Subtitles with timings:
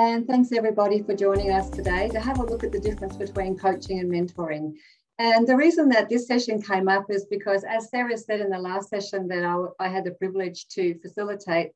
[0.00, 3.58] And thanks everybody for joining us today to have a look at the difference between
[3.58, 4.74] coaching and mentoring.
[5.18, 8.60] And the reason that this session came up is because, as Sarah said in the
[8.60, 11.72] last session that I, I had the privilege to facilitate,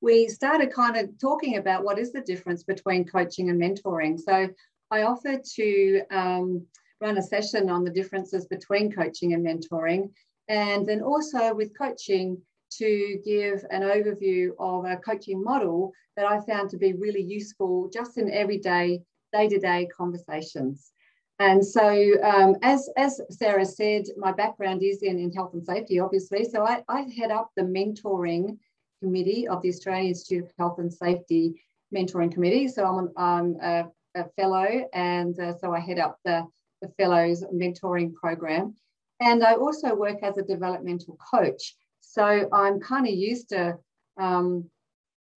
[0.00, 4.18] we started kind of talking about what is the difference between coaching and mentoring.
[4.18, 4.48] So
[4.90, 6.64] I offered to um,
[7.02, 10.12] run a session on the differences between coaching and mentoring,
[10.48, 12.40] and then also with coaching
[12.78, 17.88] to give an overview of a coaching model that I found to be really useful
[17.92, 19.02] just in everyday,
[19.32, 20.92] day to day conversations.
[21.38, 21.86] And so,
[22.22, 26.44] um, as, as Sarah said, my background is in, in health and safety, obviously.
[26.44, 28.56] So, I, I head up the mentoring
[29.02, 31.62] committee of the Australian Institute of Health and Safety
[31.94, 32.68] Mentoring Committee.
[32.68, 36.46] So, I'm, I'm a, a fellow, and uh, so I head up the,
[36.80, 38.74] the Fellows Mentoring Program.
[39.20, 41.74] And I also work as a developmental coach.
[42.16, 43.76] So I'm kind of used to
[44.16, 44.70] um,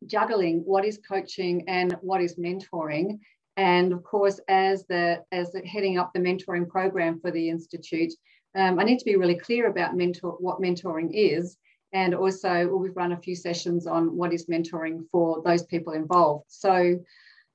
[0.05, 3.19] juggling what is coaching and what is mentoring.
[3.57, 8.13] And of course, as the as the, heading up the mentoring program for the institute,
[8.55, 11.57] um, I need to be really clear about mentor what mentoring is,
[11.91, 16.45] and also we've run a few sessions on what is mentoring for those people involved.
[16.47, 16.97] So.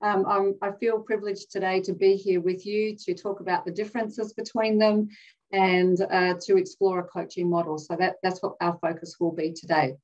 [0.02, 4.34] Um, i feel privileged today to be here with you to talk about the differences
[4.34, 5.08] between them
[5.55, 7.78] and uh, to explore a coaching model.
[7.78, 9.94] So that, that's what our focus will be today.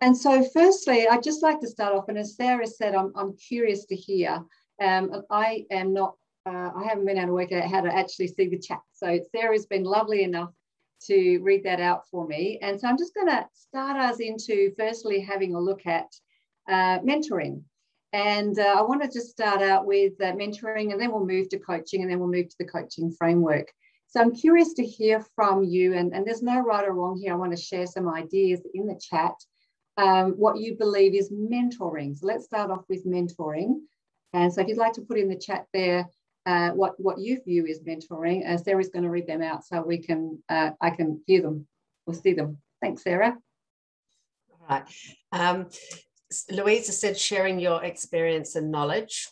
[0.00, 3.36] And so firstly, I'd just like to start off, and as Sarah said, I'm, I'm
[3.36, 4.42] curious to hear.
[4.82, 8.26] Um, I am not, uh, I haven't been able to work out how to actually
[8.26, 8.80] see the chat.
[8.92, 10.50] So Sarah's been lovely enough
[11.06, 12.58] to read that out for me.
[12.62, 16.06] And so I'm just going to start us into firstly having a look at
[16.68, 17.62] uh, mentoring.
[18.12, 21.48] And uh, I want to just start out with uh, mentoring and then we'll move
[21.50, 23.72] to coaching and then we'll move to the coaching framework.
[24.14, 27.32] So I'm curious to hear from you, and, and there's no right or wrong here.
[27.32, 29.32] I want to share some ideas in the chat,
[29.96, 32.16] um, what you believe is mentoring.
[32.16, 33.80] So let's start off with mentoring.
[34.32, 36.08] And so if you'd like to put in the chat there
[36.46, 39.82] uh, what, what you view is mentoring, uh, Sarah's going to read them out so
[39.82, 41.66] we can, uh, I can hear them
[42.06, 42.58] or see them.
[42.80, 43.36] Thanks, Sarah.
[44.48, 44.84] All right.
[45.32, 45.70] Um,
[46.52, 49.26] Louisa said sharing your experience and knowledge.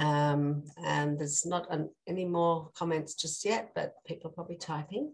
[0.00, 5.12] Um, and there's not an, any more comments just yet, but people are probably typing.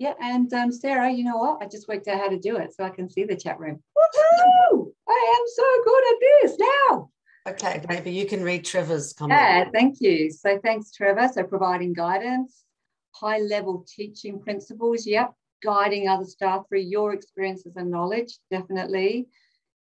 [0.00, 1.62] Yeah, and um, Sarah, you know what?
[1.62, 3.80] I just worked out how to do it so I can see the chat room.
[3.96, 4.92] Woohoo!
[5.08, 7.10] I am so good at this now.
[7.46, 9.38] Okay, maybe you can read Trevor's comment.
[9.38, 10.32] Yeah, thank you.
[10.32, 11.28] So thanks, Trevor.
[11.32, 12.64] So providing guidance,
[13.12, 15.06] high level teaching principles.
[15.06, 15.32] Yep,
[15.62, 19.28] guiding other staff through your experiences and knowledge, definitely.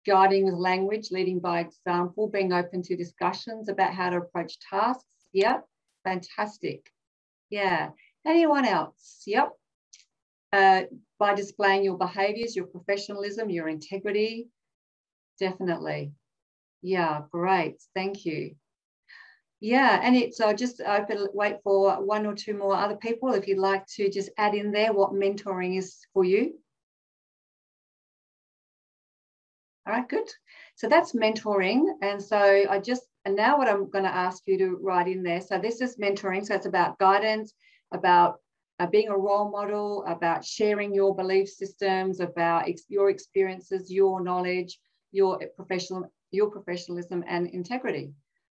[0.07, 5.07] Guiding with language, leading by example, being open to discussions about how to approach tasks.
[5.33, 5.65] Yep,
[6.05, 6.91] fantastic.
[7.51, 7.91] Yeah.
[8.27, 9.23] Anyone else?
[9.27, 9.53] Yep.
[10.53, 10.83] Uh,
[11.19, 14.49] by displaying your behaviors, your professionalism, your integrity.
[15.39, 16.13] Definitely.
[16.83, 17.83] Yeah, great.
[17.95, 18.57] Thank you.
[19.61, 23.47] Yeah, and it's uh, just open, wait for one or two more other people if
[23.47, 26.59] you'd like to just add in there what mentoring is for you.
[29.87, 30.29] All right, good.
[30.77, 31.85] So that's mentoring.
[32.03, 35.23] And so I just, and now what I'm going to ask you to write in
[35.23, 35.41] there.
[35.41, 36.47] So this is mentoring.
[36.47, 37.53] So it's about guidance,
[37.93, 38.37] about
[38.79, 44.23] uh, being a role model, about sharing your belief systems, about ex your experiences, your
[44.23, 44.79] knowledge,
[45.11, 48.13] your professional, your professionalism and integrity.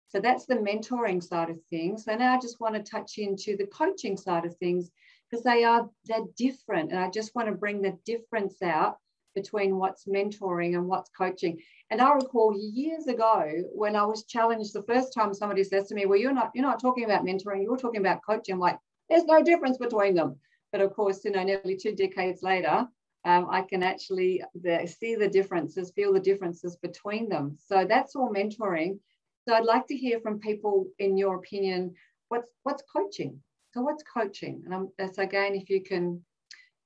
[0.09, 2.05] So that's the mentoring side of things.
[2.05, 4.91] So now I just want to touch into the coaching side of things
[5.31, 6.91] because they are they're different.
[6.91, 8.97] And I just want to bring the difference out
[9.35, 11.61] between what's mentoring and what's coaching.
[11.91, 15.95] And I recall years ago when I was challenged the first time somebody says to
[15.95, 18.55] me, Well, you're not you're not talking about mentoring, you're talking about coaching.
[18.55, 18.79] I'm like,
[19.09, 20.37] there's no difference between them.
[20.73, 22.87] But of course, you know, nearly two decades later,
[23.25, 24.43] um, I can actually
[24.87, 27.57] see the differences, feel the differences between them.
[27.59, 28.99] So that's all mentoring.
[29.47, 31.95] So I'd like to hear from people, in your opinion,
[32.29, 33.41] what's what's coaching?
[33.73, 34.63] So what's coaching?
[34.65, 36.23] And I'm, so again, if you can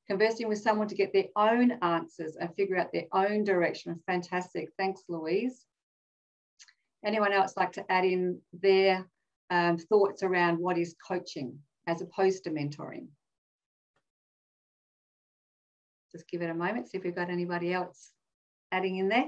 [0.09, 4.71] conversing with someone to get their own answers and figure out their own direction, fantastic.
[4.79, 5.65] Thanks, Louise.
[7.05, 9.07] Anyone else like to add in their
[9.51, 13.07] um, thoughts around what is coaching as opposed to mentoring?
[16.13, 18.11] Just give it a moment, see if we've got anybody else
[18.73, 19.27] adding in there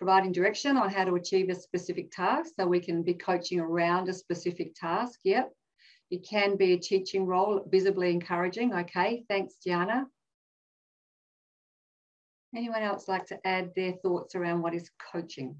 [0.00, 2.54] providing direction on how to achieve a specific task.
[2.58, 5.20] So we can be coaching around a specific task.
[5.24, 5.52] Yep.
[6.10, 8.74] It can be a teaching role, visibly encouraging.
[8.74, 10.06] Okay, thanks, Gianna.
[12.54, 15.56] Anyone else like to add their thoughts around what is coaching?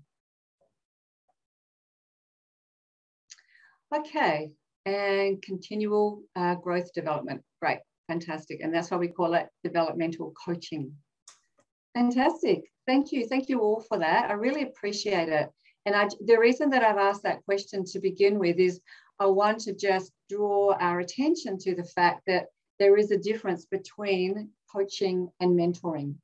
[3.94, 4.50] Okay,
[4.87, 7.43] and continual uh, growth development.
[7.61, 7.79] Great.
[8.08, 8.61] fantastic.
[8.61, 10.93] And that's why we call it developmental coaching.
[11.94, 12.62] Fantastic.
[12.87, 13.26] Thank you.
[13.26, 14.31] Thank you all for that.
[14.31, 15.49] I really appreciate it.
[15.87, 18.81] And I, the reason that I've asked that question to begin with is
[19.21, 22.47] I want to just draw our attention to the fact that
[22.79, 26.15] there is a difference between coaching and mentoring.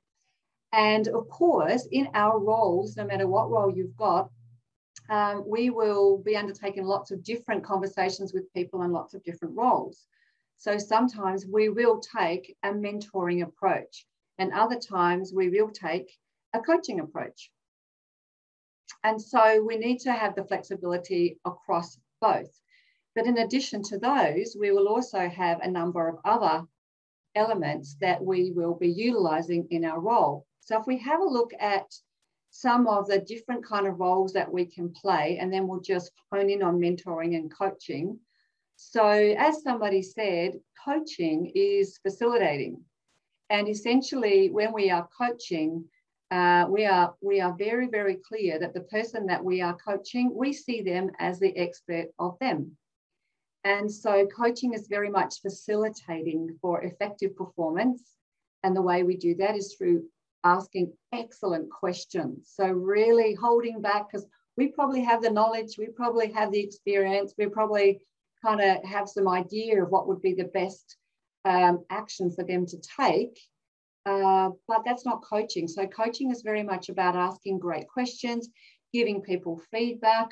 [0.73, 4.31] And of course, in our roles, no matter what role you've got,
[5.11, 9.55] um, we will be undertaking lots of different conversations with people in lots of different
[9.55, 10.07] roles.
[10.57, 14.07] So sometimes we will take a mentoring approach,
[14.39, 16.11] and other times we will take
[16.55, 17.51] a coaching approach.
[19.05, 22.59] And so we need to have the flexibility across both.
[23.17, 26.67] But in addition to those, we will also have a number of other
[27.35, 30.47] elements that we will be utilizing in our role.
[30.61, 31.87] So if we have a look at
[32.51, 36.13] some of the different kind of roles that we can play, and then we'll just
[36.31, 38.21] hone in on mentoring and coaching.
[38.77, 42.85] So as somebody said, coaching is facilitating.
[43.49, 45.87] And essentially when we are coaching,
[46.31, 50.33] uh, we are we are very very clear that the person that we are coaching
[50.35, 52.77] we see them as the expert of them
[53.67, 58.01] and so coaching is very much facilitating for effective performance.
[58.63, 60.05] And the way we do that is through
[60.45, 62.53] asking excellent questions.
[62.55, 64.25] So really holding back because
[64.57, 68.01] we probably have the knowledge we probably have the experience we probably
[68.45, 70.97] kind of have some idea of what would be the best
[71.45, 73.37] um, action for them to take.
[74.05, 75.67] Uh, but that's not coaching.
[75.67, 78.49] So coaching is very much about asking great questions,
[78.93, 80.29] giving people feedback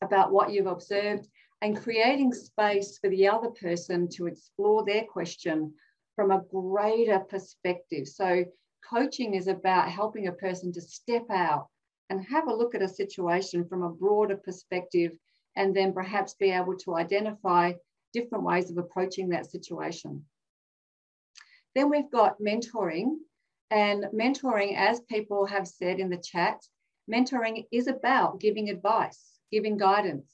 [0.00, 1.28] about what you've observed,
[1.60, 5.74] and creating space for the other person to explore their question
[6.14, 8.06] from a greater perspective.
[8.06, 8.44] So
[8.88, 11.68] coaching is about helping a person to step out
[12.10, 15.12] and have a look at a situation from a broader perspective
[15.56, 17.72] and then perhaps be able to identify
[18.12, 20.24] different ways of approaching that situation.
[21.74, 23.16] Then we've got mentoring.
[23.70, 26.64] And mentoring, as people have said in the chat,
[27.10, 30.32] mentoring is about giving advice, giving guidance,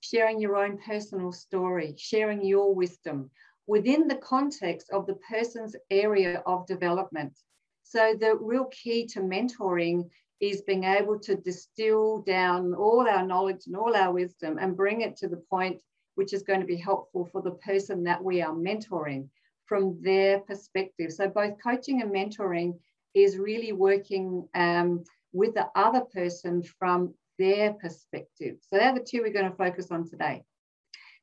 [0.00, 3.30] sharing your own personal story, sharing your wisdom
[3.66, 7.38] within the context of the person's area of development.
[7.82, 10.08] So the real key to mentoring
[10.40, 15.00] is being able to distill down all our knowledge and all our wisdom and bring
[15.00, 15.80] it to the point
[16.14, 19.28] which is going to be helpful for the person that we are mentoring
[19.66, 21.12] from their perspective.
[21.12, 22.78] So both coaching and mentoring
[23.14, 28.56] is really working um, with the other person from their perspective.
[28.68, 30.42] So they're the two we're going to focus on today.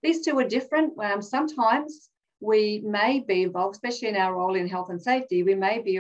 [0.04, 0.94] These two are different.
[1.00, 2.10] Um, sometimes
[2.40, 6.00] we may be involved, especially in our role in health and safety, we may be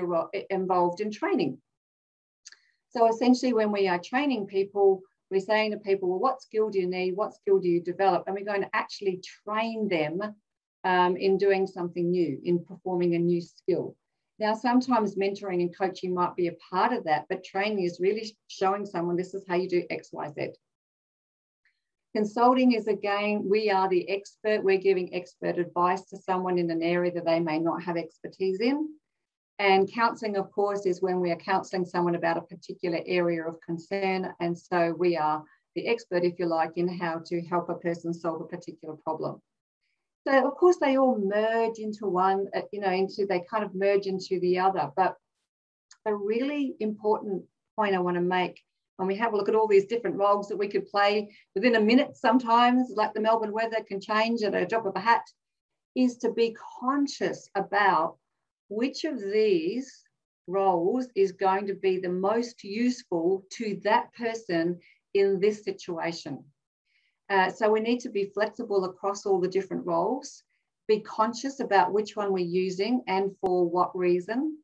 [0.50, 1.58] involved in training.
[2.90, 5.02] So essentially when we are training people,
[5.32, 7.16] we're saying to people, well, what skill do you need?
[7.16, 8.24] What skill do you develop?
[8.28, 10.22] And we're going to actually train them
[10.84, 13.96] um, in doing something new, in performing a new skill.
[14.38, 18.36] Now, sometimes mentoring and coaching might be a part of that, but training is really
[18.48, 20.50] showing someone this is how you do X, Y, Z.
[22.14, 24.64] Consulting is again, we are the expert.
[24.64, 28.60] We're giving expert advice to someone in an area that they may not have expertise
[28.60, 28.90] in.
[29.60, 33.60] And counseling, of course, is when we are counseling someone about a particular area of
[33.62, 34.34] concern.
[34.42, 35.44] And so we are
[35.76, 39.42] the expert, if you like, in how to help a person solve a particular problem.
[40.28, 43.76] So of course they all merge into one, uh, you know, into they kind of
[43.76, 44.92] merge into the other.
[44.96, 45.16] But
[46.06, 47.44] a really important
[47.76, 48.62] point I want to make
[48.98, 51.76] when we have a look at all these different roles that we could play within
[51.76, 55.24] a minute sometimes, like the Melbourne weather can change at a drop of a hat,
[55.96, 58.18] is to be conscious about
[58.70, 60.04] which of these
[60.48, 64.80] roles is going to be the most useful to that person
[65.14, 66.44] in this situation.
[67.30, 70.44] Uh, so we need to be flexible across all the different roles,
[70.88, 74.58] be conscious about which one we're using and for what reason,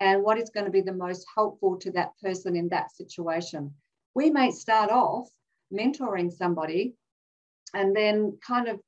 [0.00, 3.72] and what is going to be the most helpful to that person in that situation.
[4.14, 5.28] We may start off
[5.72, 6.94] mentoring somebody
[7.74, 8.80] and then kind of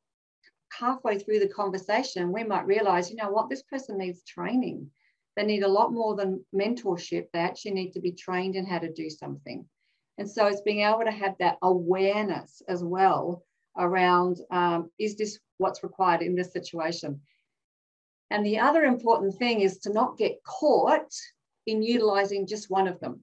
[0.71, 4.91] halfway through the conversation, we might realize, you know what, this person needs training.
[5.37, 7.27] They need a lot more than mentorship.
[7.33, 9.65] They actually need to be trained in how to do something.
[10.19, 13.45] And so it's being able to have that awareness as well
[13.77, 17.21] around um, is this what's required in this situation?
[18.31, 21.15] And the other important thing is to not get caught
[21.67, 23.21] in utilizing just one of them.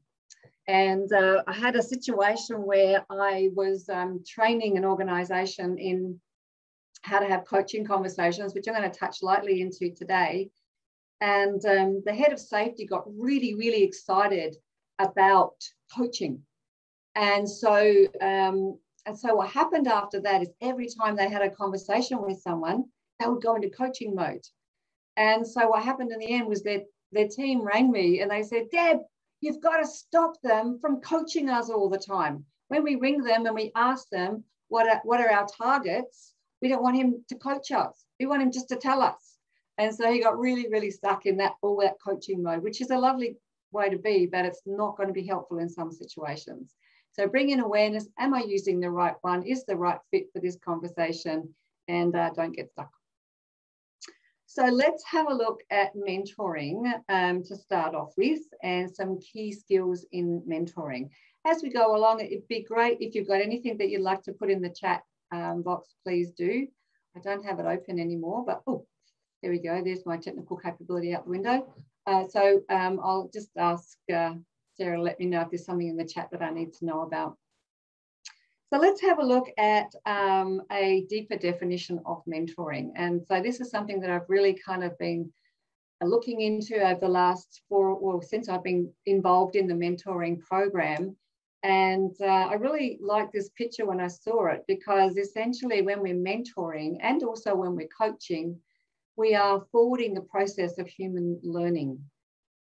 [0.67, 6.19] And uh, I had a situation where I was um, training an organization in
[7.01, 10.49] how to have coaching conversations, which I'm going to touch lightly into today.
[11.21, 14.55] And um, the head of safety got really, really excited
[14.97, 15.53] about
[15.95, 16.41] coaching
[17.15, 21.49] and so, um, and so what happened after that is every time they had a
[21.49, 22.85] conversation with someone,
[23.19, 24.45] they would go into coaching mode.
[25.17, 28.43] And so what happened in the end was that their team rang me and they
[28.43, 28.97] said, Deb,
[29.39, 32.43] you've got to stop them from coaching us all the time.
[32.67, 36.67] When we ring them and we ask them what are, what are our targets, we
[36.67, 38.05] don't want him to coach us.
[38.19, 39.37] We want him just to tell us.
[39.77, 42.89] And so he got really, really stuck in that all that coaching mode, which is
[42.89, 43.37] a lovely
[43.71, 46.73] way to be, but it's not going to be helpful in some situations.
[47.15, 48.09] So bring in awareness.
[48.19, 49.43] Am I using the right one?
[49.43, 51.55] Is the right fit for this conversation?
[51.87, 52.89] And uh, don't get stuck.
[54.47, 59.53] So let's have a look at mentoring um, to start off with and some key
[59.53, 61.09] skills in mentoring.
[61.45, 64.33] As we go along, it'd be great if you've got anything that you'd like to
[64.33, 66.67] put in the chat um, box, please do.
[67.15, 68.85] I don't have it open anymore, but oh,
[69.41, 69.81] there we go.
[69.81, 71.73] There's my technical capability out the window.
[72.05, 74.33] Uh, so um, I'll just ask uh,
[74.75, 77.01] Sarah, let me know if there's something in the chat that I need to know
[77.01, 77.37] about.
[78.73, 82.91] So let's have a look at um, a deeper definition of mentoring.
[82.95, 85.31] And so this is something that I've really kind of been
[86.01, 91.15] looking into over the last four, well, since I've been involved in the mentoring program.
[91.63, 96.13] And uh, I really like this picture when I saw it because essentially when we're
[96.13, 98.59] mentoring and also when we're coaching,
[99.15, 101.99] we are forwarding the process of human learning.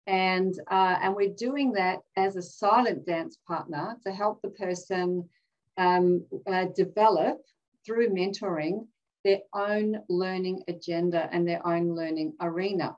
[0.07, 5.29] And, uh, and we're doing that as a silent dance partner to help the person
[5.77, 7.39] um, uh, develop
[7.87, 8.87] through mentoring
[9.25, 12.97] their own learning agenda and their own learning arena.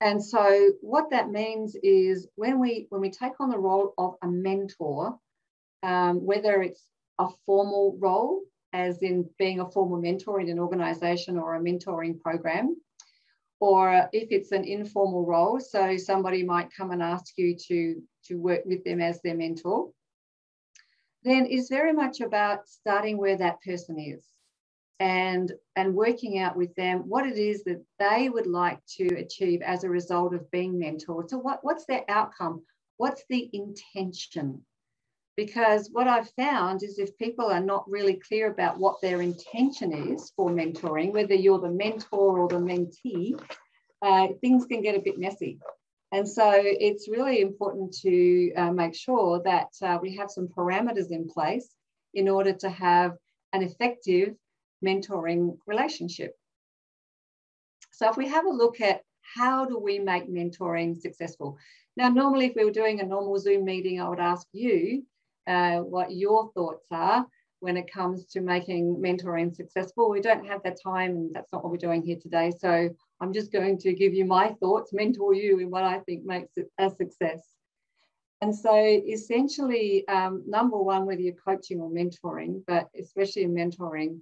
[0.00, 4.14] And so what that means is when we when we take on the role of
[4.22, 5.18] a mentor,
[5.82, 6.86] um, whether it's
[7.18, 12.20] a formal role, as in being a formal mentor in an organization or a mentoring
[12.20, 12.76] program,
[13.60, 18.36] or if it's an informal role, so somebody might come and ask you to, to
[18.36, 19.90] work with them as their mentor,
[21.24, 24.24] then it's very much about starting where that person is
[25.00, 29.62] and and working out with them what it is that they would like to achieve
[29.62, 31.28] as a result of being mentored.
[31.30, 32.62] So what, what's their outcome?
[32.96, 34.62] What's the intention
[35.38, 39.92] because what i've found is if people are not really clear about what their intention
[39.92, 43.38] is for mentoring whether you're the mentor or the mentee
[44.02, 45.58] uh, things can get a bit messy
[46.10, 51.10] and so it's really important to uh, make sure that uh, we have some parameters
[51.10, 51.68] in place
[52.14, 53.12] in order to have
[53.52, 54.34] an effective
[54.84, 56.32] mentoring relationship.
[57.92, 59.02] So if we have a look at
[59.36, 61.58] how do we make mentoring successful?
[61.96, 65.02] Now, normally if we were doing a normal Zoom meeting, I would ask you
[65.48, 67.26] uh, what your thoughts are
[67.60, 70.10] when it comes to making mentoring successful.
[70.10, 72.52] We don't have that time and that's not what we're doing here today.
[72.56, 72.90] So
[73.20, 76.56] I'm just going to give you my thoughts, mentor you in what I think makes
[76.56, 77.42] it a success.
[78.40, 84.20] And so essentially, um, number one, whether you're coaching or mentoring, but especially in mentoring,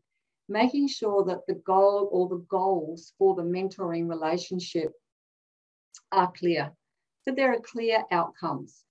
[0.49, 4.93] making sure that the goal or the goals for the mentoring relationship
[6.13, 6.73] are clear,
[7.27, 8.86] that there are clear outcomes.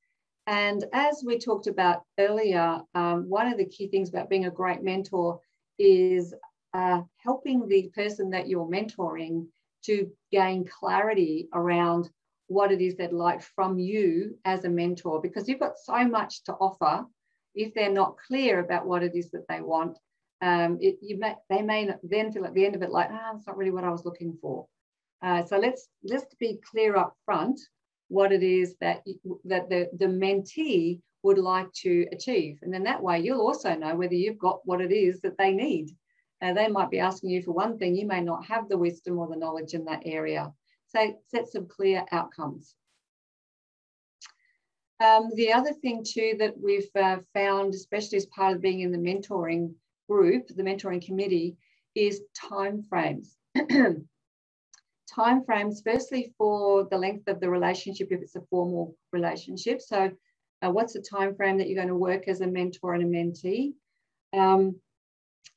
[0.48, 4.52] And as we talked about earlier, um, one of the key things about being a
[4.52, 5.40] great mentor
[5.80, 6.34] is
[6.74, 9.48] uh, helping the person that you're mentoring
[9.86, 12.10] to gain clarity around
[12.48, 16.44] what it is they'd like from you as a mentor, because you've got so much
[16.44, 17.06] to offer.
[17.56, 19.98] If they're not clear about what it is that they want,
[20.42, 23.32] um, it, you may, they may then feel at the end of it like, ah,
[23.34, 24.68] that's not really what I was looking for.
[25.24, 27.60] Uh, so let's let's be clear up front
[28.08, 29.04] what it is that
[29.46, 33.96] that the, the mentee would like to achieve, and then that way you'll also know
[33.96, 35.90] whether you've got what it is that they need.
[36.42, 39.18] Uh, they might be asking you for one thing, you may not have the wisdom
[39.18, 40.52] or the knowledge in that area.
[40.88, 42.76] So set some clear outcomes.
[45.04, 48.92] Um, the other thing too that we've uh, found, especially as part of being in
[48.92, 49.74] the mentoring
[50.10, 51.58] group, the mentoring committee,
[51.96, 53.36] is time frames.
[55.14, 59.82] time frames, firstly, for the length of the relationship, if it's a formal relationship.
[59.82, 60.12] So,
[60.62, 63.08] uh, what's the time frame that you're going to work as a mentor and a
[63.08, 63.74] mentee?
[64.34, 64.76] Um,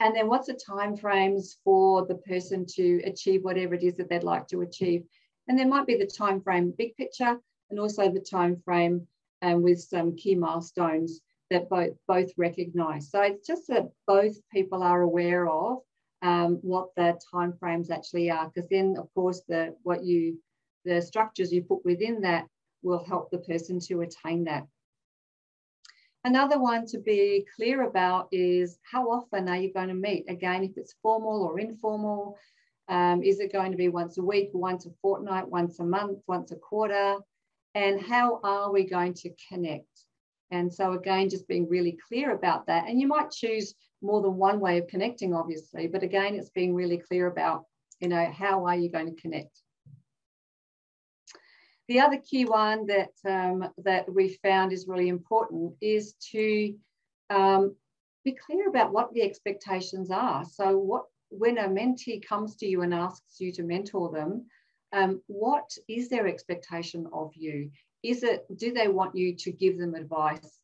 [0.00, 4.08] and then what's the time frames for the person to achieve whatever it is that
[4.08, 5.02] they'd like to achieve?
[5.48, 7.38] And there might be the time frame big picture
[7.70, 9.06] and also the time frame
[9.42, 13.10] um, with some key milestones that both both recognise.
[13.10, 15.78] So it's just that both people are aware of
[16.22, 20.38] um, what the time frames actually are, because then of course the what you
[20.84, 22.46] the structures you put within that
[22.82, 24.66] will help the person to attain that.
[26.24, 30.24] Another one to be clear about is how often are you going to meet?
[30.28, 32.36] Again, if it's formal or informal,
[32.88, 36.18] um, is it going to be once a week, once a fortnight, once a month,
[36.26, 37.18] once a quarter?
[37.74, 39.86] And how are we going to connect?
[40.50, 42.88] And so again, just being really clear about that.
[42.88, 46.74] And you might choose more than one way of connecting, obviously, but again, it's being
[46.74, 47.64] really clear about
[48.00, 49.60] You know, how are you going to connect?
[51.88, 56.74] The other key one that, um, that we found is really important is to
[57.30, 57.74] um,
[58.24, 60.44] be clear about what the expectations are.
[60.44, 64.46] So what when a mentee comes to you and asks you to mentor them,
[64.92, 67.70] um, what is their expectation of you?
[68.02, 70.60] Is it, do they want you to give them advice,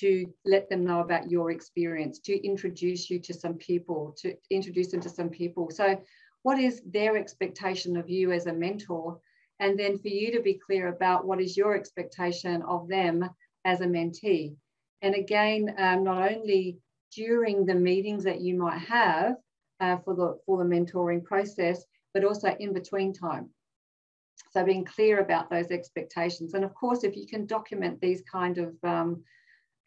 [0.00, 4.90] to let them know about your experience, to introduce you to some people, to introduce
[4.90, 5.70] them to some people?
[5.70, 6.00] So
[6.42, 9.18] what is their expectation of you as a mentor?
[9.60, 13.28] And then for you to be clear about what is your expectation of them
[13.64, 14.56] as a mentee.
[15.02, 16.78] And again, um, not only
[17.14, 19.36] during the meetings that you might have
[19.80, 23.50] uh, for, the, for the mentoring process, but also in between time.
[24.52, 26.54] So being clear about those expectations.
[26.54, 29.22] And of course, if you can document these kind of um,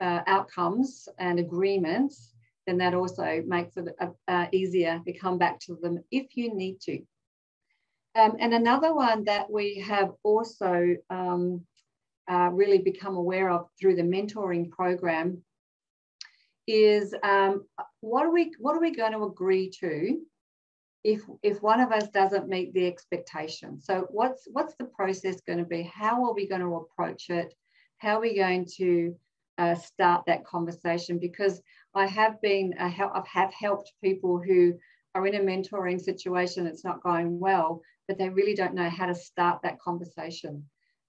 [0.02, 2.34] uh, outcomes and agreements,
[2.66, 6.54] then that also makes it uh, uh easier to come back to them if you
[6.54, 7.00] need to.
[8.16, 11.62] Um, and another one that we have also um,
[12.30, 15.44] uh, really become aware of through the mentoring program
[16.68, 17.66] is um,
[18.02, 20.20] what are we what are we going to agree to
[21.04, 23.80] if if one of us doesn't meet the expectation?
[23.80, 25.84] So what's what's the process going to be?
[25.84, 27.54] How are we going to approach it?
[28.00, 29.16] How are we going to
[29.58, 31.62] uh, start that conversation because
[31.96, 34.74] i have been uh, i have helped people who
[35.16, 39.06] are in a mentoring situation it's not going well but they really don't know how
[39.06, 40.64] to start that conversation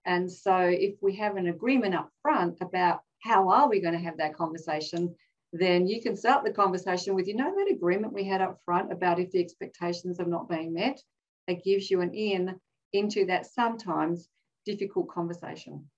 [0.05, 4.01] and so if we have an agreement up front about how are we going to
[4.01, 5.15] have that conversation
[5.53, 8.93] then you can start the conversation with, you know, that agreement we had up front
[8.93, 11.01] about if the expectations are not being met,
[11.47, 12.61] it gives you an in
[12.93, 14.29] into that sometimes
[14.67, 15.89] difficult conversation.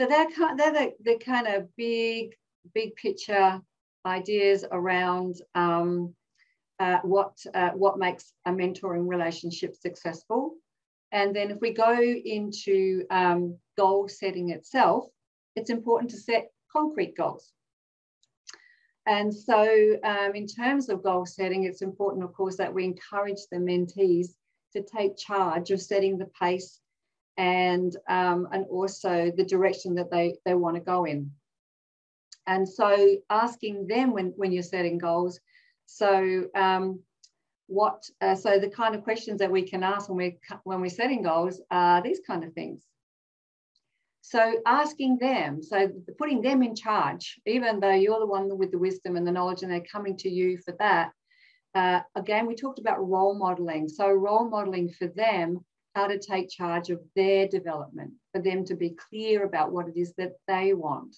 [0.00, 2.34] So they're, they're the, the kind of big,
[2.72, 3.60] big picture
[4.06, 6.14] ideas around um,
[6.78, 10.54] uh, what, uh, what makes a mentoring relationship successful.
[11.12, 15.04] And then if we go into um, goal setting itself,
[15.54, 17.52] it's important to set concrete goals.
[19.04, 23.40] And so um, in terms of goal setting, it's important, of course, that we encourage
[23.52, 24.28] the mentees
[24.72, 26.79] to take charge of setting the pace
[27.40, 31.30] and, um, and also the direction that they, they want to go in.
[32.46, 35.40] And so asking them when, when you're setting goals,
[35.86, 37.00] so um,
[37.66, 40.90] what, uh, so the kind of questions that we can ask when, we, when we're
[40.90, 42.82] setting goals are these kind of things.
[44.20, 48.78] So asking them, so putting them in charge, even though you're the one with the
[48.78, 51.12] wisdom and the knowledge and they're coming to you for that.
[51.74, 53.88] Uh, again, we talked about role modeling.
[53.88, 58.74] So role modeling for them, how to take charge of their development, for them to
[58.74, 61.16] be clear about what it is that they want.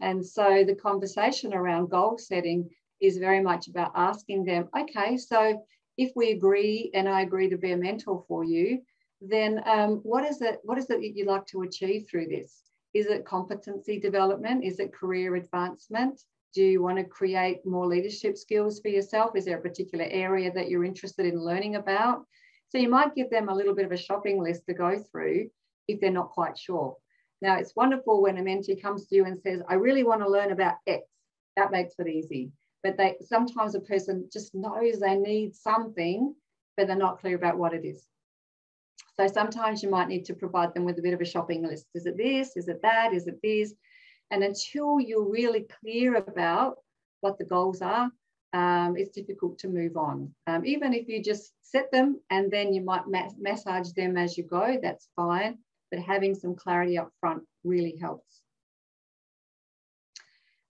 [0.00, 5.64] And so the conversation around goal setting is very much about asking them, okay, so
[5.96, 8.82] if we agree and I agree to be a mentor for you,
[9.20, 12.62] then um, what is it what is it that you like to achieve through this?
[12.92, 14.64] Is it competency development?
[14.64, 16.20] Is it career advancement?
[16.54, 19.34] Do you want to create more leadership skills for yourself?
[19.34, 22.24] Is there a particular area that you're interested in learning about
[22.74, 25.48] so you might give them a little bit of a shopping list to go through
[25.86, 26.96] if they're not quite sure
[27.42, 30.30] now it's wonderful when a mentee comes to you and says i really want to
[30.30, 31.04] learn about x
[31.56, 32.50] that makes it easy
[32.82, 36.34] but they sometimes a person just knows they need something
[36.76, 38.06] but they're not clear about what it is
[39.16, 41.86] so sometimes you might need to provide them with a bit of a shopping list.
[41.94, 42.56] Is it this?
[42.56, 43.12] Is it that?
[43.12, 43.72] Is it this?
[44.30, 46.76] And until you're really clear about
[47.20, 48.10] what the goals are,
[48.54, 50.32] um, it's difficult to move on.
[50.46, 54.38] Um, even if you just set them and then you might ma massage them as
[54.38, 55.58] you go, that's fine.
[55.90, 58.42] But having some clarity up front really helps.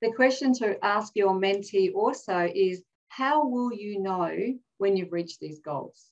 [0.00, 5.40] The question to ask your mentee also is, how will you know when you've reached
[5.40, 6.10] these goals?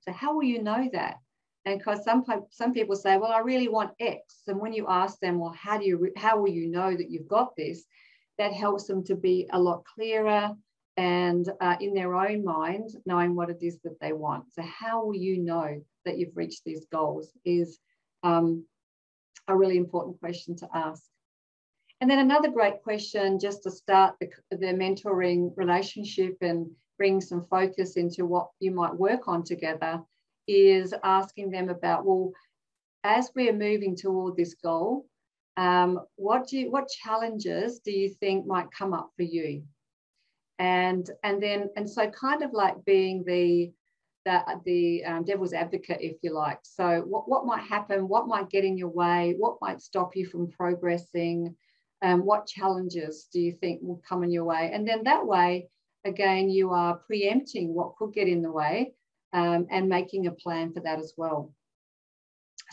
[0.00, 1.16] So how will you know that?
[1.64, 4.42] And because some, some people say, well, I really want X.
[4.46, 7.26] And when you ask them, well, how do you, how will you know that you've
[7.26, 7.84] got this?
[8.38, 10.54] That helps them to be a lot clearer
[10.96, 14.44] and uh, in their own mind, knowing what it is that they want.
[14.52, 17.78] So how will you know that you've reached these goals is
[18.22, 18.64] um,
[19.48, 21.02] a really important question to ask.
[22.00, 27.42] And then another great question just to start the, the mentoring relationship and bring some
[27.42, 30.02] focus into what you might work on together
[30.46, 32.32] is asking them about, well,
[33.04, 35.06] as we're moving toward this goal,
[35.56, 39.62] um, what do you, what challenges do you think might come up for you?
[40.58, 43.72] And and then and so kind of like being the
[44.26, 46.58] the, the um, devil's advocate, if you like.
[46.64, 48.08] So what, what might happen?
[48.08, 49.36] What might get in your way?
[49.38, 51.54] What might stop you from progressing?
[52.02, 54.70] Um, what challenges do you think will come in your way?
[54.72, 55.68] And then that way,
[56.04, 58.94] again, you are preempting what could get in the way
[59.32, 61.54] um, and making a plan for that as well.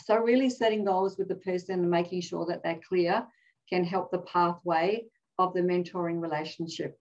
[0.04, 3.24] So really setting goals with the person and making sure that they're clear
[3.70, 5.04] can help the pathway
[5.38, 6.98] of the mentoring relationship.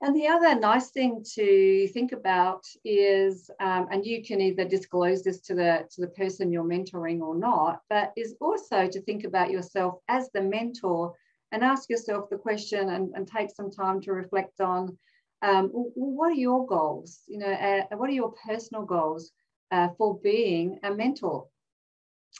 [0.00, 5.22] And the other nice thing to think about is, um, and you can either disclose
[5.22, 9.24] this to the, to the person you're mentoring or not, but is also to think
[9.24, 11.14] about yourself as the mentor
[11.52, 14.98] and ask yourself the question and, and take some time to reflect on
[15.42, 17.20] um, what are your goals?
[17.26, 19.30] You know, uh, what are your personal goals
[19.70, 21.46] uh, for being a mentor?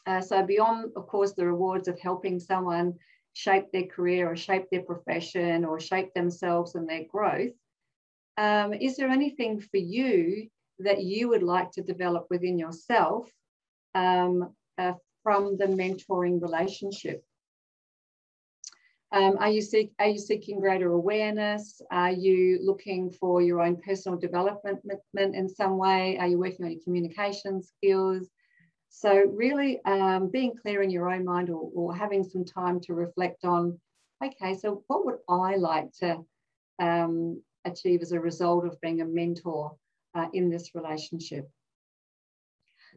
[0.06, 2.94] Uh, so beyond, of course, the rewards of helping someone
[3.34, 7.52] shape their career or shape their profession or shape themselves and their growth,
[8.38, 13.28] um, is there anything for you that you would like to develop within yourself
[13.94, 17.24] um, uh, from the mentoring relationship?
[19.12, 21.80] Um, are, you seek, are you seeking greater awareness?
[21.92, 24.80] Are you looking for your own personal development
[25.14, 26.18] in some way?
[26.18, 28.28] Are you working on your communication skills?
[28.96, 32.94] So really um, being clear in your own mind or, or, having some time to
[32.94, 33.80] reflect on,
[34.24, 36.24] okay, so what would I like to
[36.78, 39.76] um, achieve as a result of being a mentor
[40.14, 41.50] uh, in this relationship?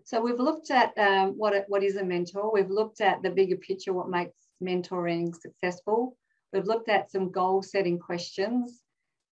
[0.03, 2.53] So we've looked at um, what, what is a mentor.
[2.53, 6.15] We've looked at the bigger picture, what makes mentoring successful.
[6.53, 8.81] We've looked at some goal setting questions.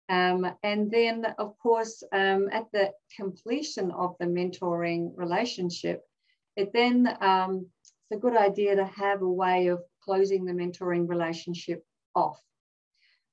[0.08, 6.04] Um, and then, of course, um, at the completion of the mentoring relationship,
[6.56, 11.08] it then um, it's a good idea to have a way of closing the mentoring
[11.08, 11.86] relationship
[12.16, 12.40] off.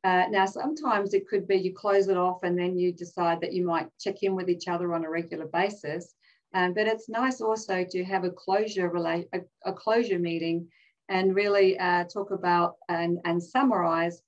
[0.03, 3.53] Uh, now, sometimes it could be you close it off and then you decide that
[3.53, 6.15] you might check in with each other on a regular basis.
[6.55, 10.67] Um, but it's nice also to have a closure relate a, a closure meeting
[11.09, 14.23] and really uh, talk about and, and summarize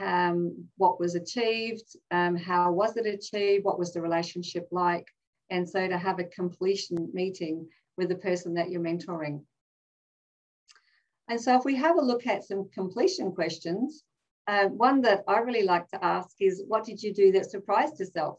[0.00, 5.06] um, what was achieved, um, how was it achieved, what was the relationship like,
[5.50, 9.42] and so to have a completion meeting with the person that you're mentoring.
[11.28, 14.04] And so if we have a look at some completion questions,
[14.46, 17.98] uh, one that I really like to ask is, what did you do that surprised
[17.98, 18.38] yourself?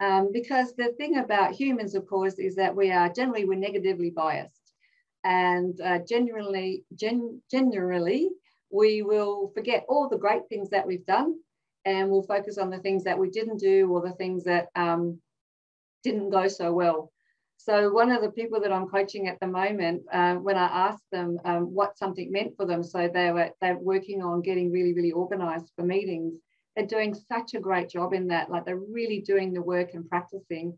[0.00, 4.10] Um, because the thing about humans, of course, is that we are generally, we're negatively
[4.10, 4.62] biased
[5.24, 8.30] and uh, generally, gen generally,
[8.70, 11.36] we will forget all the great things that we've done
[11.84, 15.20] and we'll focus on the things that we didn't do or the things that um,
[16.02, 17.11] didn't go so well.
[17.64, 21.08] So one of the people that I'm coaching at the moment, uh, when I asked
[21.12, 24.92] them um, what something meant for them, so they were they're working on getting really
[24.94, 26.34] really organised for meetings.
[26.74, 30.08] They're doing such a great job in that, like they're really doing the work and
[30.08, 30.76] practicing.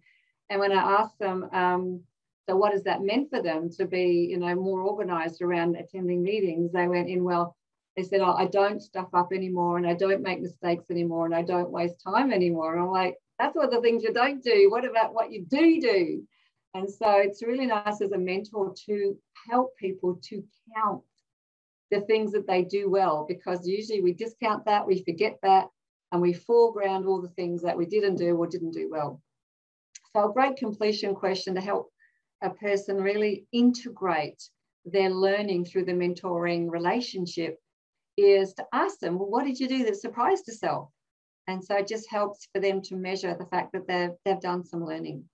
[0.51, 2.03] And when I asked them, um,
[2.47, 6.23] so what has that meant for them to be, you know, more organized around attending
[6.23, 6.73] meetings?
[6.73, 7.57] They went in, well,
[7.97, 11.35] they said, oh, I don't stuff up anymore and I don't make mistakes anymore and
[11.35, 12.75] I don't waste time anymore.
[12.75, 14.69] And I'm like, that's one of the things you don't do.
[14.71, 16.27] What about what you do do?
[16.75, 19.17] And so it's really nice as a mentor to
[19.49, 20.43] help people to
[20.77, 21.03] count
[21.91, 25.69] the things that they do well, because usually we discount that, we forget that,
[26.11, 29.21] and we foreground all the things that we didn't do or didn't do well.
[30.13, 31.91] So a great completion question to help
[32.43, 34.43] a person really integrate
[34.85, 37.59] their learning through the mentoring relationship
[38.17, 40.91] is to ask them, well, what did you do that surprised yourself?
[41.47, 44.65] And so it just helps for them to measure the fact that they've, they've done
[44.65, 45.25] some learning.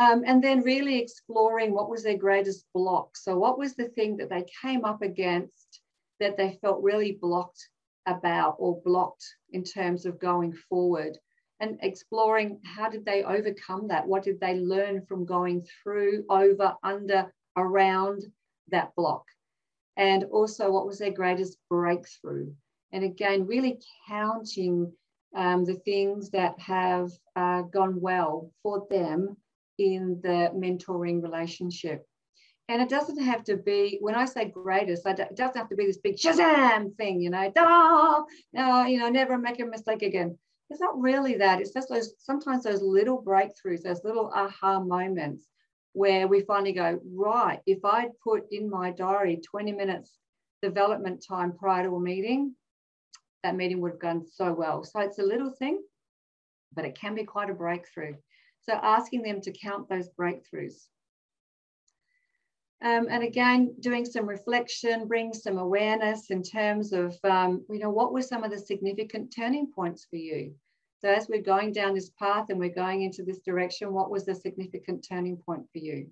[0.00, 3.16] Um, and then really exploring what was their greatest block.
[3.16, 5.80] So what was the thing that they came up against
[6.20, 7.68] that they felt really blocked
[8.06, 11.18] about or blocked in terms of going forward?
[11.60, 14.06] and exploring how did they overcome that?
[14.06, 18.22] What did they learn from going through, over, under, around
[18.68, 19.24] that block?
[19.96, 22.52] And also, what was their greatest breakthrough?
[22.92, 24.90] And again, really counting
[25.36, 29.36] um, the things that have uh, gone well for them
[29.80, 32.06] in the mentoring relationship.
[32.68, 35.86] And it doesn't have to be, when I say greatest, it doesn't have to be
[35.86, 38.20] this big shazam thing, you know, da,
[38.52, 40.38] no, you know, never make a mistake again
[40.70, 41.60] it's not really that.
[41.60, 45.48] It's just those sometimes those little breakthroughs, those little aha moments
[45.92, 50.16] where we finally go, right, if I'd put in my diary 20 minutes
[50.62, 52.54] development time prior to a meeting,
[53.42, 54.84] that meeting would have gone so well.
[54.84, 55.82] So it's a little thing,
[56.72, 58.14] but it can be quite a breakthrough.
[58.62, 60.86] So asking them to count those breakthroughs.
[62.82, 67.90] Um, and again, doing some reflection, bring some awareness in terms of, um, you know,
[67.90, 70.54] what were some of the significant turning points for you?
[71.00, 74.24] So as we're going down this path and we're going into this direction, what was
[74.24, 76.08] the significant turning point for you?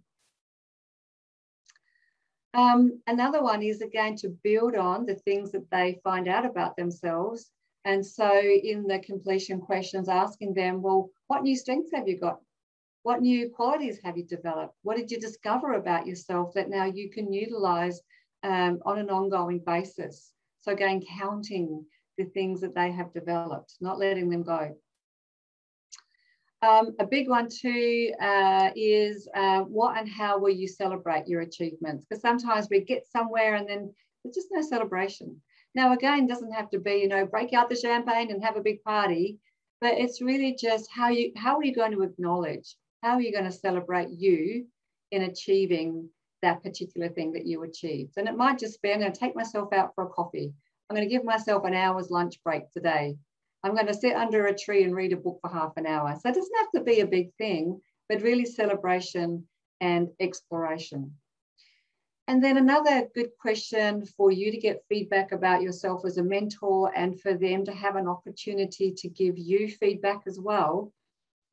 [2.54, 6.76] Um, another one is again to build on the things that they find out about
[6.76, 7.50] themselves
[7.84, 12.40] And so in the completion questions, asking them, well, what new strengths have you got?
[13.02, 14.74] What new qualities have you developed?
[14.82, 18.00] What did you discover about yourself that now you can utilize
[18.42, 20.32] um, on an ongoing basis?
[20.60, 21.84] So again, counting
[22.18, 24.76] the things that they have developed, not letting them go.
[26.60, 31.42] Um, a big one too uh, is uh, what and how will you celebrate your
[31.42, 32.04] achievements?
[32.04, 35.40] Because sometimes we get somewhere and then there's just no celebration.
[35.74, 38.62] Now, again, doesn't have to be, you know, break out the champagne and have a
[38.62, 39.38] big party,
[39.80, 42.76] but it's really just how you how are you going to acknowledge?
[43.02, 44.66] How are you going to celebrate you
[45.12, 46.08] in achieving
[46.42, 48.14] that particular thing that you achieved?
[48.16, 50.52] And it might just be, I'm going to take myself out for a coffee.
[50.88, 53.16] I'm going to give myself an hour's lunch break today.
[53.62, 56.14] I'm going to sit under a tree and read a book for half an hour.
[56.20, 59.46] So it doesn't have to be a big thing, but really celebration
[59.80, 61.14] and exploration.
[62.28, 66.92] And then another good question for you to get feedback about yourself as a mentor
[66.94, 70.92] and for them to have an opportunity to give you feedback as well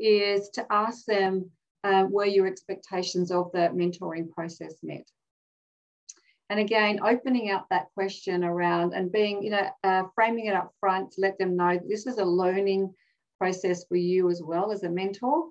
[0.01, 1.49] is to ask them
[1.85, 5.07] uh, were your expectations of the mentoring process met?
[6.49, 10.73] And again, opening up that question around and being, you know, uh, framing it up
[10.81, 12.93] front to let them know this is a learning
[13.37, 15.45] process for you as well as a mentor.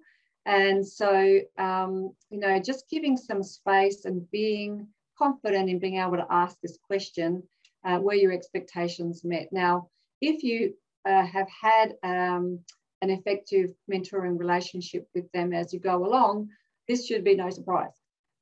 [0.45, 4.87] And so, um, you know, just giving some space and being
[5.19, 7.43] confident in being able to ask this question
[7.85, 9.49] uh, were your expectations met?
[9.53, 9.89] Now,
[10.21, 10.75] if you
[11.05, 12.61] uh, have had um,
[13.03, 16.49] an effective mentoring relationship with them as you go along,
[16.89, 17.93] this should be no surprise.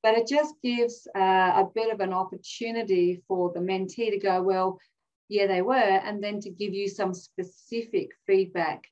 [0.02, 4.42] But it just gives uh, a bit of an opportunity for the mentee to go,
[4.42, 4.78] well,
[5.28, 8.84] yeah, they were, and then to give you some specific feedback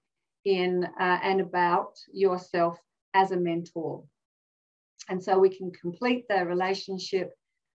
[0.44, 2.78] in uh, and about yourself
[3.14, 4.04] as a mentor.
[5.08, 7.32] And so we can complete the relationship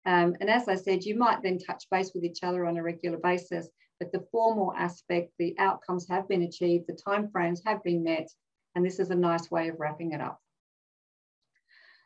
[0.05, 2.83] um, and as I said, you might then touch base with each other on a
[2.83, 3.69] regular basis,
[4.01, 8.29] but the formal aspect, the outcomes have been achieved, the timeframes have been met,
[8.75, 10.41] and this is a nice way of wrapping it up.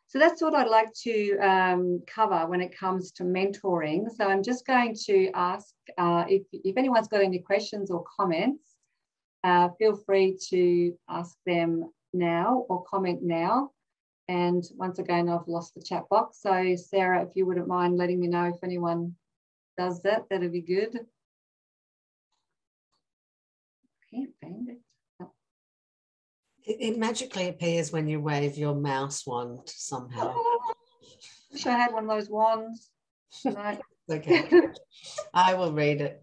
[0.09, 4.09] So that's what I'd like to um, cover when it comes to mentoring.
[4.15, 8.77] So I'm just going to ask uh, if, if anyone's got any questions or comments,
[9.43, 13.71] uh, feel free to ask them now or comment now.
[14.29, 16.41] And once again, I've lost the chat box.
[16.41, 19.15] So Sarah, if you wouldn't mind letting me know if anyone
[19.79, 20.99] does that, that'd be good.
[24.13, 24.81] Can't find it.
[25.21, 25.31] Oh.
[26.65, 30.33] It, it, magically appears when you wave your mouse wand somehow.
[30.35, 30.75] Oh,
[31.53, 32.91] wish I had one of those wands.
[33.45, 33.79] No.
[34.11, 34.49] okay.
[35.35, 36.23] I will read it.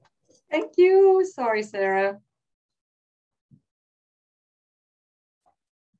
[0.50, 1.24] Thank you.
[1.32, 2.18] Sorry, Sarah.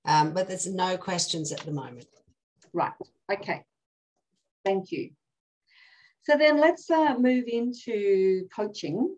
[0.06, 2.08] Um, but there's no questions at the moment.
[2.74, 2.94] Right,
[3.32, 3.64] okay.
[4.66, 5.12] Thank you.
[6.24, 9.16] So then let's uh, move into coaching.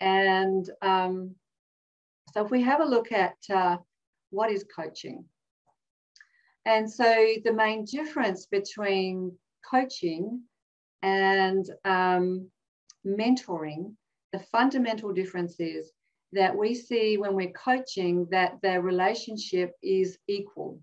[0.00, 1.34] And um,
[2.32, 3.78] so if we have a look at uh,
[4.30, 5.24] what is coaching?
[6.64, 9.32] And so the main difference between
[9.68, 10.42] coaching
[11.02, 12.48] and um,
[13.06, 13.94] mentoring,
[14.32, 15.92] the fundamental difference is
[16.36, 20.80] that we see when we're coaching that the relationship is equal.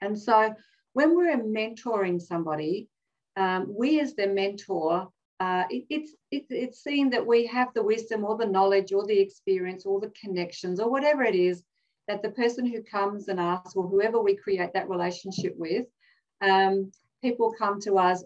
[0.00, 0.54] And so
[0.92, 2.88] when we're mentoring somebody,
[3.36, 5.08] um, we as the mentor,
[5.40, 9.06] uh, it, it's, it, it's seen that we have the wisdom or the knowledge or
[9.06, 11.62] the experience or the connections or whatever it is
[12.06, 15.86] that the person who comes and asks or whoever we create that relationship with,
[16.42, 16.90] um,
[17.22, 18.22] people come to us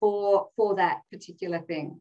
[0.00, 2.00] for, for that particular thing.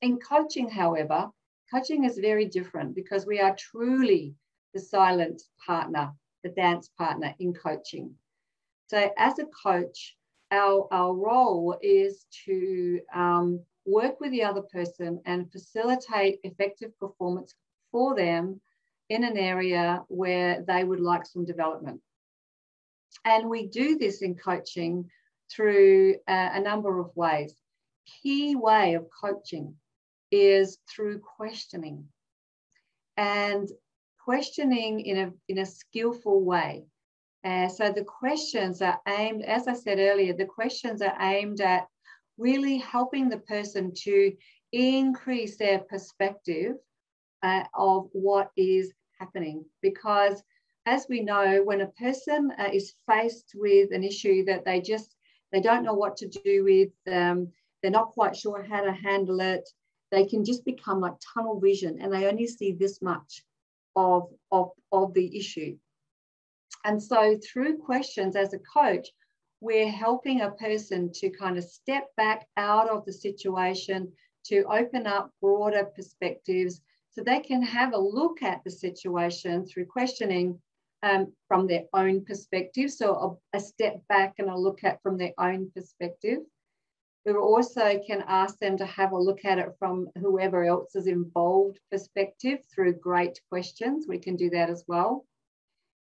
[0.00, 1.30] In coaching, however,
[1.72, 4.34] Coaching is very different because we are truly
[4.74, 8.14] the silent partner, the dance partner in coaching.
[8.88, 10.16] So, as a coach,
[10.50, 17.54] our, our role is to um, work with the other person and facilitate effective performance
[17.90, 18.60] for them
[19.08, 22.02] in an area where they would like some development.
[23.24, 25.08] And we do this in coaching
[25.50, 27.54] through a, a number of ways.
[28.22, 29.74] Key way of coaching
[30.32, 32.04] is through questioning
[33.16, 33.68] and
[34.24, 36.84] questioning in a, in a skillful way.
[37.44, 41.86] Uh, so the questions are aimed, as I said earlier, the questions are aimed at
[42.38, 44.32] really helping the person to
[44.72, 46.76] increase their perspective
[47.42, 49.64] uh, of what is happening.
[49.82, 50.42] Because
[50.86, 55.14] as we know, when a person uh, is faced with an issue that they just,
[55.52, 57.48] they don't know what to do with, um,
[57.82, 59.68] they're not quite sure how to handle it,
[60.12, 63.42] they can just become like tunnel vision and they only see this much
[63.96, 65.76] of, of, of the issue.
[66.84, 69.08] And so through questions as a coach,
[69.60, 74.12] we're helping a person to kind of step back out of the situation,
[74.44, 79.86] to open up broader perspectives, So they can have a look at the situation through
[79.86, 80.60] questioning
[81.02, 82.90] um, from their own perspective.
[82.90, 86.38] So a, a, step back and a look at from their own perspective.
[87.24, 91.06] We also can ask them to have a look at it from whoever else is
[91.06, 94.06] involved perspective through great questions.
[94.08, 95.24] We can do that as well.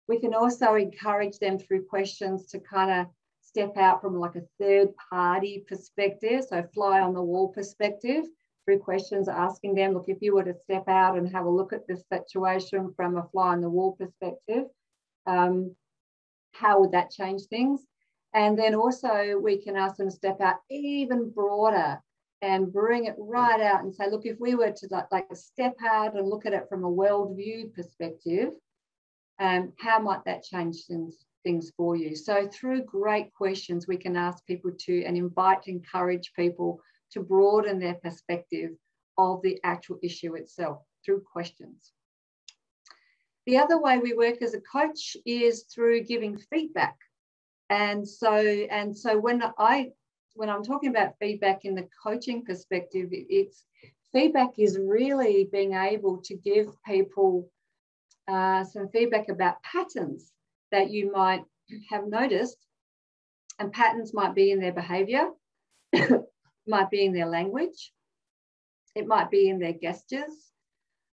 [0.07, 3.07] We can also encourage them through questions to kind of
[3.41, 8.25] step out from like a third party perspective, so fly on the wall perspective
[8.65, 11.71] through questions asking them, look, if you were to step out and have a look
[11.71, 14.65] at this situation from a fly on the wall perspective,
[15.27, 15.75] um,
[16.51, 17.81] how would that change things?
[18.35, 22.01] And then also we can ask them to step out even broader
[22.41, 26.15] and bring it right out and say, look, if we were to like, step out
[26.15, 28.49] and look at it from a worldview perspective,
[29.39, 32.13] um, how might that change things, things for you?
[32.13, 37.79] So through great questions, we can ask people to and invite, encourage people to broaden
[37.79, 38.71] their perspective
[39.17, 41.93] of the actual issue itself through questions.
[43.45, 46.97] The other way we work as a coach is through giving feedback.
[47.69, 49.91] And so, and so when I
[50.33, 53.63] when I'm talking about feedback in the coaching perspective, it's
[54.11, 57.49] feedback is really being able to give people
[58.27, 60.31] uh, some feedback about patterns
[60.71, 61.43] that you might
[61.89, 62.57] have noticed.
[63.57, 65.29] And patterns might be in their behavior,
[66.67, 67.93] might be in their language,
[68.95, 70.51] it might be in their gestures,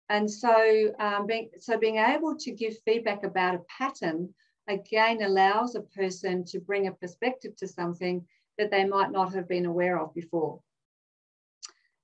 [0.09, 4.33] and so, um, being, so being able to give feedback about a pattern
[4.69, 8.25] again allows a person to bring a perspective to something
[8.57, 10.59] that they might not have been aware of before.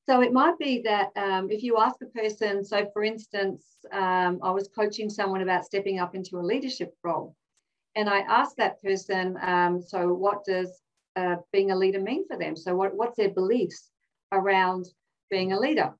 [0.07, 4.39] So it might be that um, if you ask a person, so for instance, um,
[4.43, 7.35] I was coaching someone about stepping up into a leadership role.
[7.95, 10.81] And I asked that person, um, so what does
[11.15, 12.55] uh, being a leader mean for them?
[12.55, 13.89] So what, what's their beliefs
[14.31, 14.85] around
[15.31, 15.93] being a leader?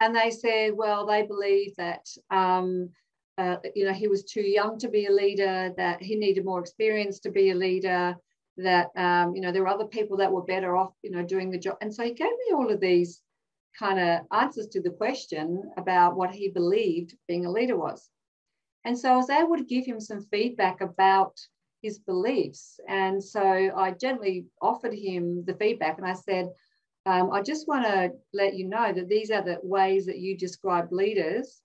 [0.00, 2.90] And they said, well, they believe that, um,
[3.38, 6.60] uh, you know, he was too young to be a leader, that he needed more
[6.60, 8.16] experience to be a leader,
[8.56, 11.50] that, um, you know, there were other people that were better off, you know, doing
[11.50, 11.76] the job.
[11.80, 13.20] And so he gave me all of these
[13.78, 18.08] kind of answers to the question about what he believed being a leader was.
[18.84, 21.38] And so I was able to give him some feedback about
[21.82, 22.80] his beliefs.
[22.88, 23.42] And so
[23.76, 26.48] I gently offered him the feedback and I said,
[27.04, 30.36] um, I just want to let you know that these are the ways that you
[30.36, 31.62] describe leaders.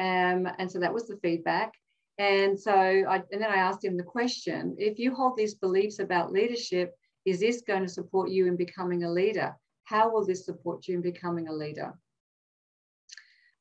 [0.00, 1.72] Um, and so that was the feedback.
[2.18, 5.98] And so I, and then I asked him the question, if you hold these beliefs
[5.98, 9.56] about leadership, is this going to support you in becoming a leader?
[9.84, 11.94] How will this support you in becoming a leader?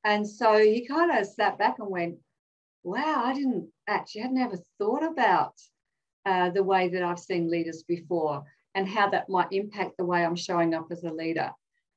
[0.03, 2.17] And so he kind of sat back and went,
[2.83, 5.53] wow, I didn't actually, hadn't ever thought about
[6.25, 8.43] uh, the way that I've seen leaders before
[8.75, 11.51] and how that might impact the way I'm showing up as a leader.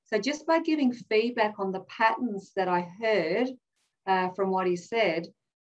[0.05, 3.49] So just by giving feedback on the patterns that I heard
[4.07, 5.27] uh, from what he said,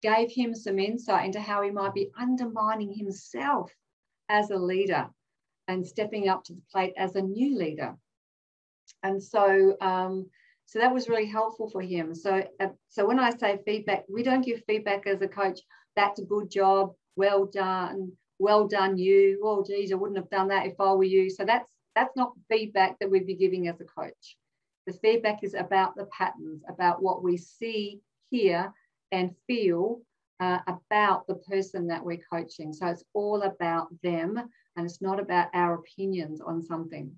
[0.02, 3.72] gave him some insight into how he might be undermining himself
[4.30, 5.08] as a leader
[5.68, 7.96] and stepping up to the plate as a new leader.
[9.04, 10.30] And so, um,
[10.66, 12.16] so that was really helpful for him.
[12.16, 15.60] So, uh, so when I say feedback, we don't give feedback as a coach.
[15.96, 20.48] That's a good job, well done, well done you oh geez i wouldn't have done
[20.48, 23.80] that if i were you so that's that's not feedback that we'd be giving as
[23.80, 24.36] a coach
[24.88, 28.00] the feedback is about the patterns about what we see
[28.32, 28.74] hear
[29.12, 30.02] and feel
[30.40, 34.38] uh, about the person that we're coaching so it's all about them
[34.76, 37.12] and it's not about our opinions on something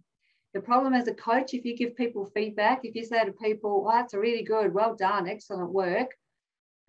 [0.54, 3.84] the problem as a coach if you give people feedback if you say to people
[3.84, 6.12] well that's really good well done excellent work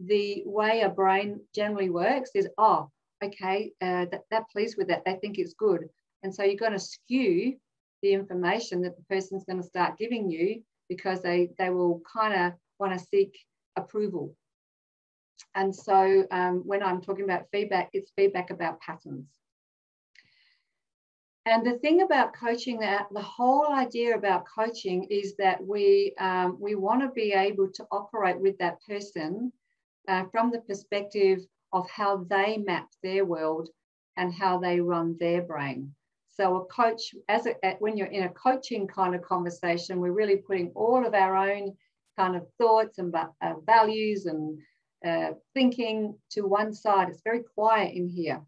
[0.00, 2.90] the way a brain generally works is oh
[3.24, 5.04] okay, uh, that, they're pleased with that.
[5.04, 5.88] They think it's good.
[6.22, 7.56] And so you're going to skew
[8.02, 12.34] the information that the person's going to start giving you because they, they will kind
[12.34, 13.38] of want to seek
[13.76, 14.34] approval.
[15.54, 19.28] And so um, when I'm talking about feedback, it's feedback about patterns.
[21.46, 26.56] And the thing about coaching, that the whole idea about coaching is that we um,
[26.58, 29.52] we want to be able to operate with that person
[30.08, 31.40] uh, from the perspective
[31.72, 33.68] of how they map their world
[34.16, 35.94] and how they run their brain.
[36.30, 40.36] So a coach, as a, when you're in a coaching kind of conversation, we're really
[40.36, 41.76] putting all of our own
[42.16, 44.58] kind of thoughts and uh, values and
[45.06, 47.08] uh, thinking to one side.
[47.08, 48.40] It's very quiet in here.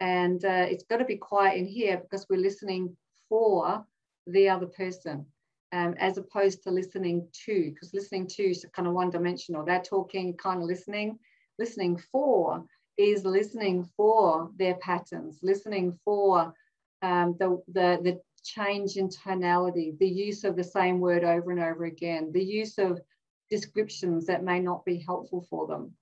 [0.00, 2.96] And uh, it's got to be quiet in here because we're listening
[3.28, 3.84] for
[4.26, 5.26] the other person
[5.72, 9.64] um, as opposed to listening to, because listening to is kind of one dimensional.
[9.64, 11.18] They're talking, kind of listening
[11.58, 12.64] listening for
[12.96, 16.52] is listening for their patterns, listening for
[17.02, 21.60] um, the, the, the change in tonality, the use of the same word over and
[21.60, 23.00] over again, the use of
[23.50, 25.92] descriptions that may not be helpful for them.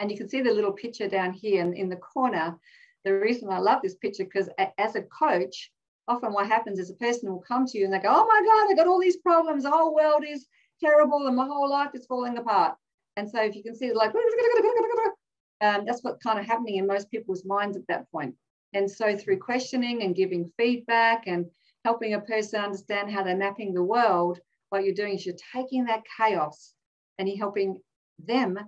[0.00, 2.58] And you can see the little picture down here in, in the corner.
[3.04, 4.48] The reason I love this picture because
[4.78, 5.70] as a coach,
[6.08, 8.40] often what happens is a person will come to you and they go, oh my
[8.44, 9.62] God, I got all these problems.
[9.62, 10.46] The whole world is
[10.82, 12.76] terrible and my whole life is falling apart.
[13.16, 14.10] And so if you can see like,
[15.60, 18.34] um, that's what's kind of happening in most people's minds at that point.
[18.74, 21.46] And so through questioning and giving feedback and
[21.84, 25.84] helping a person understand how they're mapping the world, what you're doing is you're taking
[25.84, 26.74] that chaos
[27.18, 27.78] and you're helping
[28.18, 28.58] them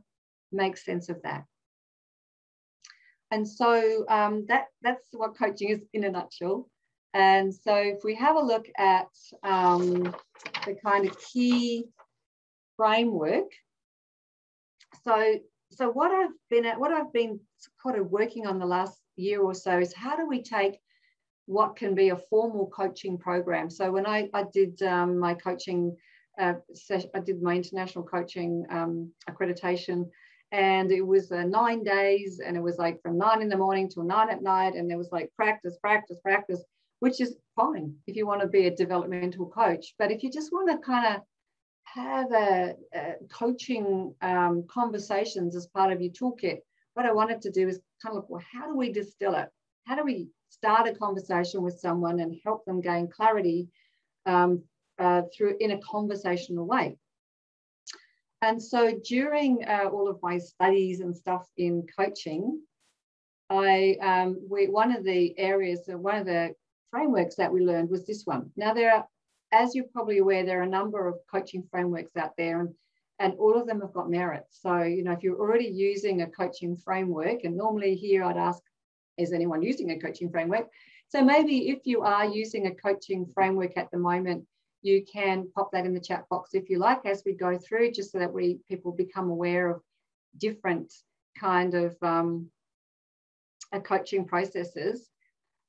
[0.52, 1.44] make sense of that.
[3.32, 6.68] And so um, that, that's what coaching is in a nutshell.
[7.12, 9.08] And so if we have a look at
[9.42, 10.14] um,
[10.64, 11.86] the kind of key
[12.76, 13.50] framework,
[15.02, 15.36] so
[15.72, 17.40] so what I've been at, what I've been
[17.82, 20.78] kind of working on the last year or so is how do we take
[21.46, 23.70] what can be a formal coaching program.
[23.70, 25.96] So when I, I did um, my coaching,
[26.40, 26.54] uh,
[27.14, 30.08] I did my international coaching um, accreditation
[30.52, 33.88] and it was uh, nine days and it was like from nine in the morning
[33.88, 36.62] till nine at night and there was like practice, practice, practice
[37.00, 39.94] which is fine if you want to be a developmental coach.
[39.98, 41.22] But if you just want to kind of
[41.84, 46.58] have a, a coaching um, conversations as part of your toolkit,
[46.94, 49.48] what I wanted to do is kind of look, well, how do we distill it?
[49.84, 53.68] How do we start a conversation with someone and help them gain clarity
[54.26, 54.62] um,
[54.98, 56.96] uh, through in a conversational way?
[58.42, 62.60] And so during uh, all of my studies and stuff in coaching,
[63.48, 66.54] I um, we, one of the areas, one of the
[66.90, 68.50] frameworks that we learned was this one.
[68.56, 69.06] Now, there are,
[69.52, 72.74] as you're probably aware, there are a number of coaching frameworks out there, and,
[73.18, 74.44] and all of them have got merit.
[74.50, 78.62] So, you know, if you're already using a coaching framework, and normally here I'd ask,
[79.16, 80.68] is anyone using a coaching framework?
[81.08, 84.44] So maybe if you are using a coaching framework at the moment,
[84.82, 87.92] you can pop that in the chat box if you like as we go through,
[87.92, 89.80] just so that we people become aware of
[90.38, 90.92] different
[91.38, 92.50] kind of um,
[93.84, 95.08] coaching processes.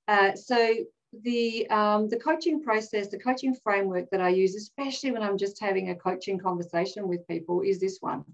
[0.08, 0.76] Uh, so
[1.14, 5.60] the um, the coaching process, the coaching framework that I use, especially when I'm just
[5.60, 8.26] having a coaching conversation with people, is this one.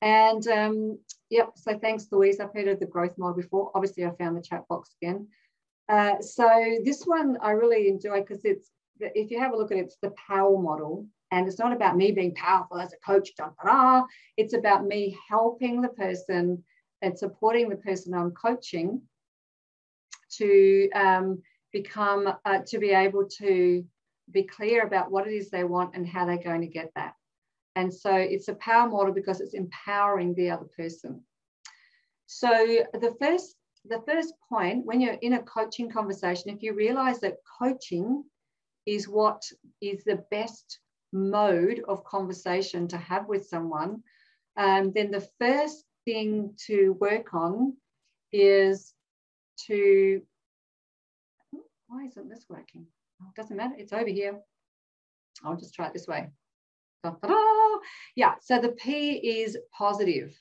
[0.00, 0.98] And um,
[1.30, 2.40] yep, so thanks, Louise.
[2.40, 3.70] I've heard of the growth model before.
[3.74, 5.28] Obviously, I found the chat box again.
[5.88, 6.46] Uh, so
[6.84, 8.70] this one I really enjoy because it's
[9.00, 11.06] if you have a look at it, it's the power model.
[11.30, 14.06] And it's not about me being powerful as a coach, da, da, da.
[14.38, 16.64] it's about me helping the person
[17.02, 19.02] and supporting the person I'm coaching
[20.38, 23.84] to um, become uh, to be able to
[24.30, 27.14] be clear about what it is they want and how they're going to get that.
[27.76, 31.22] And so it's a power model because it's empowering the other person.
[32.26, 32.48] So
[32.92, 37.36] the first the first point when you're in a coaching conversation, if you realize that
[37.58, 38.24] coaching
[38.86, 39.42] is what
[39.80, 40.80] is the best
[41.12, 44.02] mode of conversation to have with someone,
[44.56, 47.76] um, then the first thing to work on
[48.32, 48.92] is
[49.66, 50.20] to
[51.88, 52.86] why isn't this working?
[53.20, 54.38] Oh, doesn't matter, it's over here.
[55.44, 56.28] I'll just try it this way.
[58.16, 60.38] Yeah, so the P is positive.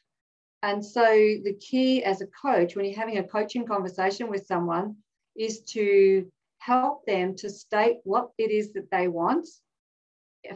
[0.64, 4.95] And so the key as a coach, when you're having a coaching conversation with someone,
[5.36, 9.48] is to help them to state what it is that they want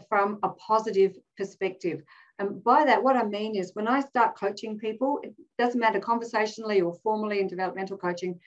[0.09, 2.01] from a positive perspective.
[2.39, 5.99] And by that, what I mean is when I start coaching people, it doesn't matter
[5.99, 8.39] conversationally or formally in developmental coaching,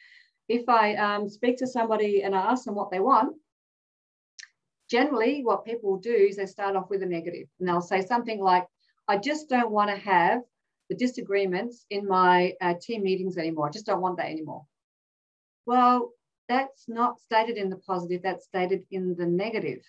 [0.48, 3.36] if I um, speak to somebody and I ask them what they want,
[4.90, 8.02] generally what people will do is they start off with a negative and they'll say
[8.02, 8.66] something like,
[9.08, 10.42] I just don't want to have
[10.88, 13.68] the disagreements in my uh, team meetings anymore.
[13.68, 14.64] I just don't want that anymore.
[15.66, 16.12] Well,
[16.48, 19.80] that's not stated in the positive, that's stated in the negative.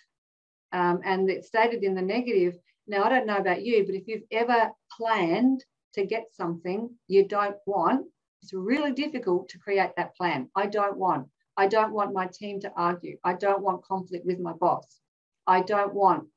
[0.72, 2.56] Um, and it's stated in the negative.
[2.86, 7.28] Now, I don't know about you, but if you've ever planned to get something you
[7.28, 8.06] don't want,
[8.46, 10.48] it's really difficult to create that plan.
[10.54, 11.26] I don't want.
[11.56, 13.18] I don't want my team to argue.
[13.24, 15.00] I don't want conflict with my boss.
[15.48, 16.28] I don't want.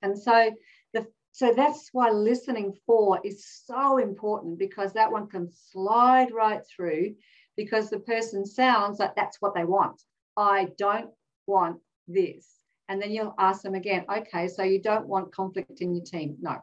[0.00, 0.52] And so
[0.92, 6.62] the so that's why listening for is so important because that one can slide right
[6.64, 7.16] through
[7.56, 10.00] because the person sounds like that's what they want.
[10.36, 11.10] I don't
[11.48, 12.48] want this.
[12.88, 16.36] And then you'll ask them again, okay, so you don't want conflict in your team?
[16.40, 16.58] No.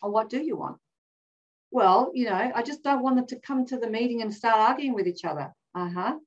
[0.00, 0.78] Or what do you want?
[1.74, 4.60] Well, you know, I just don't want them to come to the meeting and start
[4.60, 5.52] arguing with each other.
[5.74, 6.18] Uh huh.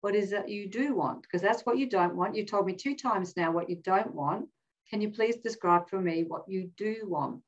[0.00, 1.22] What is it you do want?
[1.22, 2.34] Because that's what you don't want.
[2.34, 4.48] You told me two times now what you don't want.
[4.90, 7.40] Can you please describe for me what you do want?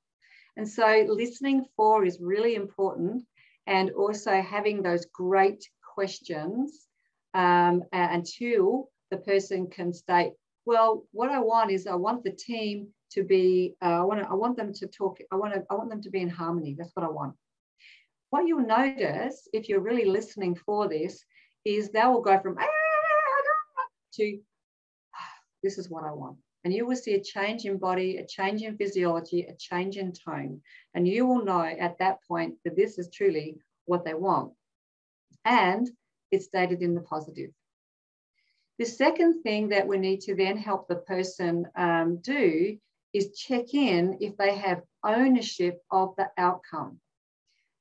[0.56, 3.24] And so listening for is really important
[3.66, 6.86] and also having those great questions
[7.34, 12.94] um, until the person can state, well, what I want is I want the team
[13.12, 16.02] to be, uh, I want I want them to talk, I want I want them
[16.02, 16.74] to be in harmony.
[16.76, 17.34] That's what I want.
[18.30, 21.24] What you'll notice if you're really listening for this
[21.64, 22.66] is they will go from ah,
[24.14, 24.38] to
[25.62, 26.36] this is what I want.
[26.64, 30.12] And you will see a change in body, a change in physiology, a change in
[30.12, 30.60] tone.
[30.94, 34.52] And you will know at that point that this is truly what they want.
[35.44, 35.88] And
[36.32, 37.50] it's stated in the positive.
[38.78, 42.76] The second thing that we need to then help the person um, do
[43.16, 47.00] is check in if they have ownership of the outcome.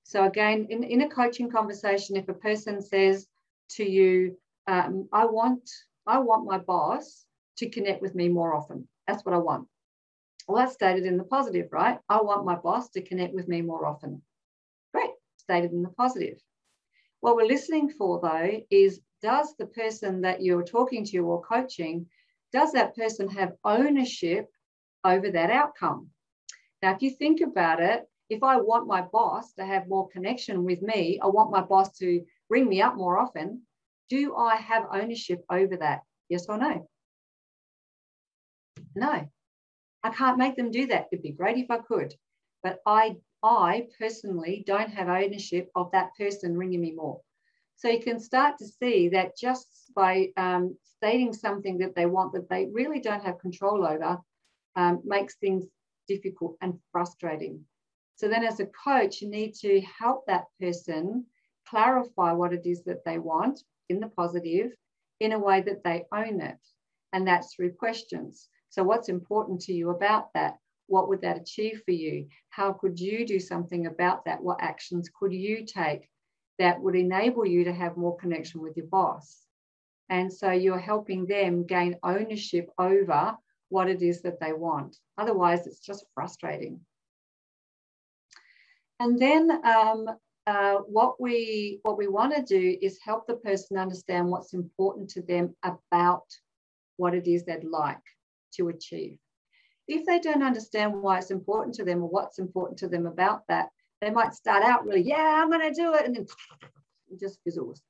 [0.04, 3.28] So again, in, in a coaching conversation, if a person says
[3.72, 5.70] to you, um, I want,
[6.08, 7.26] I want my boss
[7.58, 8.88] to connect with me more often.
[9.08, 9.68] That's what I want.
[10.48, 12.00] Well, that's stated in the positive, right?
[12.08, 14.22] I want my boss to connect with me more often.
[14.94, 16.38] Great, stated in the positive.
[17.20, 22.06] What we're listening for though is does the person that you're talking to or coaching,
[22.54, 24.50] does that person have ownership
[25.06, 26.10] over that outcome?
[26.82, 30.64] Now, if you think about it, if I want my boss to have more connection
[30.64, 33.62] with me, I want my boss to ring me up more often,
[34.10, 36.02] do I have ownership over that?
[36.30, 36.90] Yes or no?
[38.96, 39.28] No,
[40.04, 41.08] I can't make them do that.
[41.12, 42.14] It'd be great if I could,
[42.64, 47.22] but I, I personally don't have ownership of that person ringing me more.
[47.76, 52.34] So you can start to see that just by um, stating something that they want
[52.34, 54.20] that they really don't have control over
[54.76, 55.66] um, makes things
[56.08, 57.62] difficult and frustrating.
[58.16, 61.26] So then as a coach, you need to help that person
[61.68, 64.72] clarify what it is that they want in the positive
[65.20, 66.60] in a way that they own it.
[67.14, 68.50] And that's through questions.
[68.70, 70.58] So what's important to you about that?
[70.88, 72.28] What would that achieve for you?
[72.50, 74.44] How could you do something about that?
[74.44, 76.10] What actions could you take
[76.60, 79.42] that would enable you to have more connection with your boss?
[80.10, 83.36] And so you're helping them gain ownership over
[83.70, 84.98] what it is that they want.
[85.18, 86.80] Otherwise, it's just frustrating.
[89.00, 90.10] And then um,
[90.48, 95.10] uh, what we what we want to do is help the person understand what's important
[95.10, 96.26] to them about
[96.98, 97.98] what it is they'd like
[98.54, 99.18] to achieve.
[99.88, 103.44] If they don't understand why it's important to them or what's important to them about
[103.50, 103.70] that,
[104.02, 106.28] they might start out really, yeah, I'm going to do it, and then
[107.20, 107.82] just fizzles.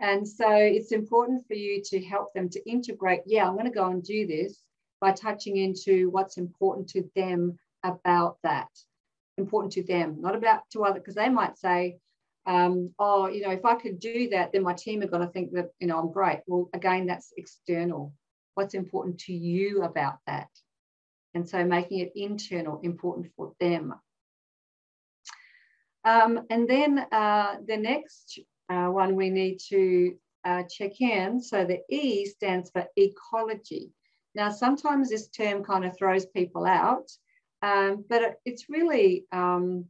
[0.00, 3.70] And so it's important for you to help them to integrate, yeah, I'm going to
[3.70, 4.62] go and do this
[5.00, 8.68] by touching into what's important to them about that
[9.38, 11.98] important to them, not about to other, because they might say,
[12.46, 15.32] um, oh, you know, if I could do that, then my team are going to
[15.32, 16.40] think that, you know, I'm great.
[16.46, 18.12] Well, again, that's external.
[18.54, 20.48] What's important to you about that?
[21.34, 23.94] And so making it internal, important for them.
[26.04, 28.38] Um, and then uh, the next
[28.70, 31.42] uh, one we need to uh, check in.
[31.42, 33.90] So the E stands for ecology.
[34.36, 37.10] Now, sometimes this term kind of throws people out
[37.62, 39.86] um, but it's really, um,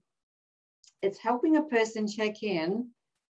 [1.03, 2.89] it's helping a person check in.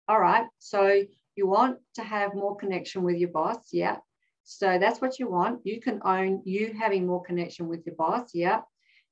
[0.08, 1.04] All right, so
[1.36, 3.98] you want to have more connection with your boss, yeah.
[4.44, 5.62] So that's what you want.
[5.64, 8.62] You can own you having more connection with your boss, yeah.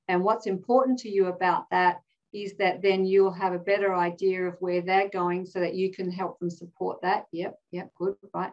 [0.08, 2.00] And what's important to you about that
[2.34, 5.92] is that then you'll have a better idea of where they're going so that you
[5.92, 7.26] can help them support that.
[7.32, 8.52] Yep, yep, good, right.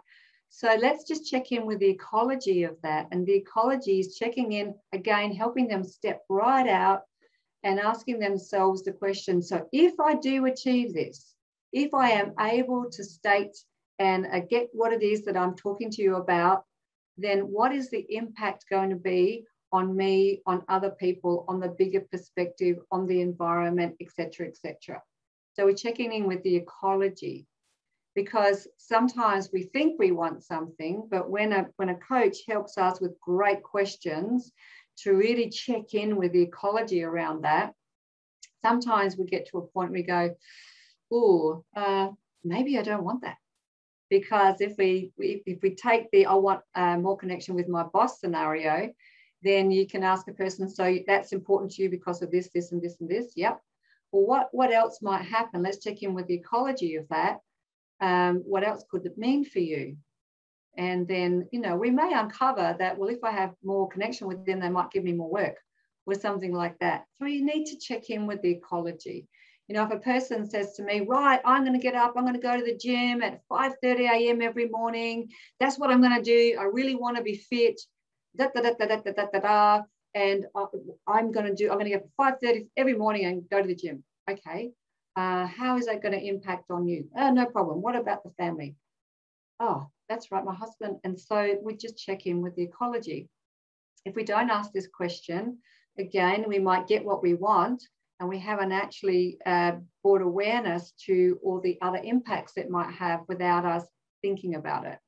[0.57, 3.09] So let's just check in with the ecology of that.
[3.11, 7.03] And the ecology is checking in again, helping them step right out
[7.65, 11.35] and asking themselves the question so if I do achieve this,
[11.73, 13.57] if I am able to state
[13.99, 16.63] and uh, get what it is that I'm talking to you about,
[17.19, 21.75] then what is the impact going to be on me, on other people, on the
[21.77, 25.03] bigger perspective, on the environment, etc., etc.
[25.55, 27.49] So we're checking in with the ecology
[28.15, 33.01] because sometimes we think we want something, but when a, when a coach helps us
[33.01, 34.53] with great questions
[34.99, 37.75] to really check in with the ecology around that,
[38.63, 40.35] sometimes we get to a point we go,
[41.13, 42.09] oh, uh,
[42.45, 43.37] maybe I don't want that.
[44.11, 48.21] Because if we, if we take the I want uh, more connection with my boss
[48.21, 48.93] scenario,
[49.43, 52.71] then you can ask a person, so that's important to you because of this, this,
[52.71, 53.33] and this, and this.
[53.35, 53.61] Yep.
[54.13, 55.63] Well, what, what else might happen?
[55.63, 57.41] Let's check in with the ecology of that
[58.05, 59.97] um, what else could it mean for you?
[60.77, 64.45] And then, you know, we may uncover that, well, if I have more connection with
[64.45, 65.57] them, they might give me more work
[66.05, 67.07] or something like that.
[67.15, 69.27] So you need to check in with the ecology.
[69.69, 72.25] You know, if a person says to me, right, I'm going to get up, I'm
[72.25, 74.43] going to go to the gym at 5.30 a.m.
[74.43, 75.31] every morning.
[75.59, 76.59] That's what I'm going to do.
[76.61, 77.81] I really want to be fit.
[78.37, 79.83] Da, da, da, da, da, da, da, da,
[80.15, 80.45] and
[81.07, 83.75] I'm going to do, I'm going to get 5.30 every morning and go to the
[83.75, 84.05] gym.
[84.31, 84.73] Okay.
[85.17, 87.09] Uh, how is that going to impact on you?
[87.17, 87.81] Oh, no problem.
[87.81, 88.75] What about the family?
[89.61, 90.99] Oh, that's right, my husband.
[91.05, 93.29] And so we just check in with the ecology.
[94.05, 95.59] If we don't ask this question,
[95.99, 97.83] again, we might get what we want
[98.21, 103.21] and we haven't actually uh, brought awareness to all the other impacts it might have
[103.29, 103.85] without us
[104.23, 104.99] thinking about it.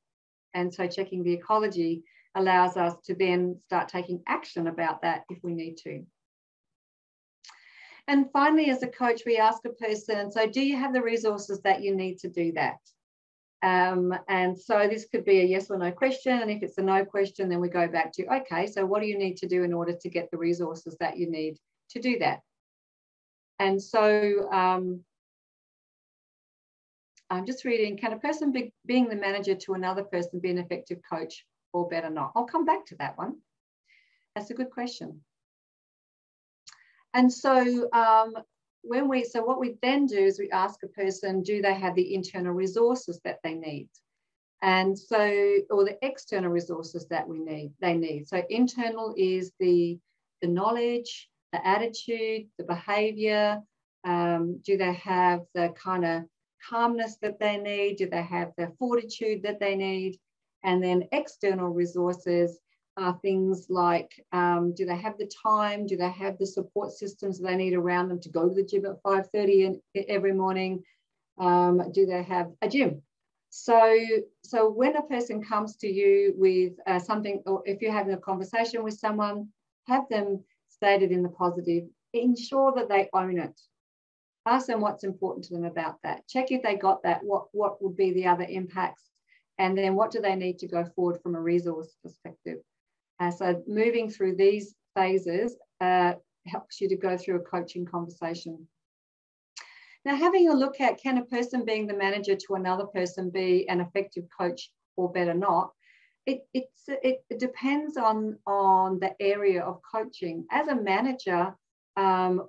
[0.54, 2.04] And so checking the ecology
[2.34, 6.04] allows us to then start taking action about that if we need to.
[8.08, 11.60] And finally, as a coach, we ask a person, so do you have the resources
[11.62, 12.78] that you need to do that?
[13.62, 16.40] Um, and so this could be a yes or no question.
[16.40, 19.08] And if it's a no question, then we go back to, okay, so what do
[19.08, 21.58] you need to do in order to get the resources that you need
[21.90, 22.42] to do that?
[23.58, 25.00] And so um,
[27.28, 30.58] I'm just reading, can a person be, being the manager to another person be an
[30.58, 32.32] effective coach or better not?
[32.36, 33.36] I'll come back to that one.
[34.36, 35.22] That's a good question.
[37.16, 38.36] And so um,
[38.82, 41.94] when we, so what we then do is we ask a person, do they have
[41.94, 43.88] the internal resources that they need?
[44.60, 45.18] And so,
[45.70, 48.28] or the external resources that we need, they need.
[48.28, 49.98] So internal is the,
[50.42, 53.62] the knowledge, the attitude, the behavior.
[54.04, 56.24] Um, do they have the kind of
[56.68, 57.96] calmness that they need?
[57.96, 60.18] Do they have the fortitude that they need?
[60.64, 62.58] And then external resources
[62.96, 65.86] are things like um, do they have the time?
[65.86, 68.86] Do they have the support systems they need around them to go to the gym
[68.86, 70.82] at 5.30 every morning?
[71.38, 73.02] Um, do they have a gym?
[73.50, 73.96] So,
[74.42, 78.18] so when a person comes to you with uh, something, or if you're having a
[78.18, 79.48] conversation with someone,
[79.86, 83.60] have them stated in the positive, ensure that they own it.
[84.46, 86.26] Ask them what's important to them about that.
[86.28, 89.02] Check if they got that, what, what would be the other impacts,
[89.58, 92.58] and then what do they need to go forward from a resource perspective.
[93.20, 96.14] Uh, so moving through these phases uh,
[96.46, 98.66] helps you to go through a coaching conversation.
[100.04, 103.68] Now, having a look at can a person being the manager to another person be
[103.68, 105.72] an effective coach or better not,
[106.26, 110.44] it, it, it depends on, on the area of coaching.
[110.50, 111.54] As a manager,
[111.96, 112.48] um,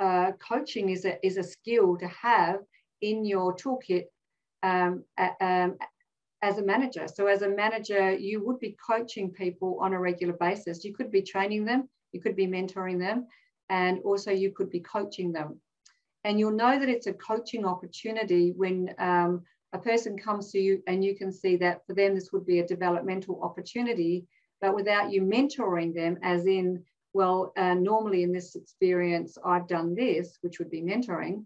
[0.00, 2.60] uh, coaching is a, is a skill to have
[3.00, 4.04] in your toolkit
[4.62, 5.04] um,
[5.40, 5.76] um,
[6.42, 7.06] as a manager.
[7.08, 10.84] So, as a manager, you would be coaching people on a regular basis.
[10.84, 13.26] You could be training them, you could be mentoring them,
[13.68, 15.60] and also you could be coaching them.
[16.24, 20.82] And you'll know that it's a coaching opportunity when um, a person comes to you
[20.86, 24.26] and you can see that for them this would be a developmental opportunity
[24.60, 26.82] but without you mentoring them as in
[27.12, 31.44] well uh, normally in this experience i've done this which would be mentoring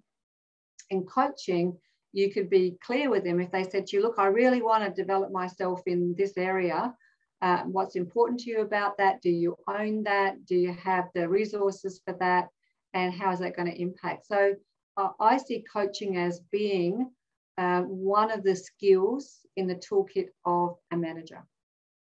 [0.91, 1.77] in coaching
[2.13, 4.85] you could be clear with them if they said to you look i really want
[4.85, 6.95] to develop myself in this area.
[7.43, 9.21] Uh, what's important to you about that?
[9.21, 10.47] Do you own that?
[10.47, 12.49] Do you have the resources for that?
[12.95, 14.27] And how is that going to impact?
[14.27, 14.55] So
[14.97, 17.11] uh, i see coaching as being
[17.59, 21.45] uh, one of the skills in the toolkit of a manager?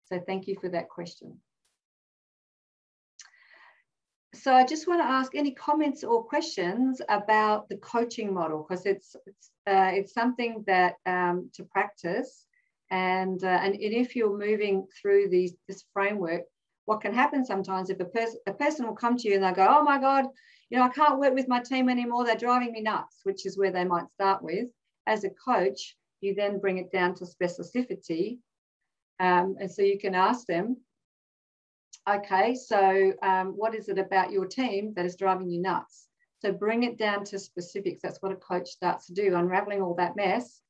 [0.05, 1.39] So thank you for that question.
[4.43, 8.85] So I just want to ask any comments or questions about the coaching model because
[8.85, 12.45] it's it's, uh, it's something that um, to practice
[12.91, 16.41] and, uh, and if you're moving through these this framework,
[16.83, 19.53] what can happen sometimes if a person a person will come to you and they
[19.53, 20.25] go, oh my God,
[20.69, 22.25] you know, I can't work with my team anymore.
[22.25, 24.67] They're driving me nuts, which is where they might start with
[25.07, 28.39] as a coach, you then bring it down to specificity.
[29.21, 30.75] Um, and so you can ask them,
[32.09, 36.07] okay, so um, what is it about your team that is driving you nuts?
[36.39, 38.01] So bring it down to specifics.
[38.01, 40.61] That's what a coach starts to do, unraveling all that mess.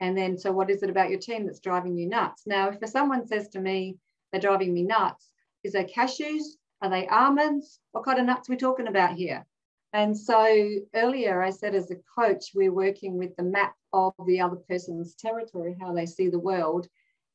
[0.00, 2.42] And then, so what is it about your team that's driving you nuts?
[2.46, 3.96] Now, if someone says to me,
[4.30, 5.30] they're driving me nuts,
[5.64, 6.42] is they cashews?
[6.82, 7.80] Are they almonds?
[7.92, 9.46] What kind of nuts are we talking about here?
[9.92, 14.40] And so earlier I said as a coach, we're working with the map of the
[14.40, 16.86] other person's territory, how they see the world.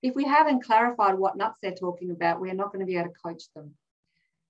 [0.02, 3.10] If we haven't clarified what nuts they're talking about, we're not going to be able
[3.10, 3.76] to coach them.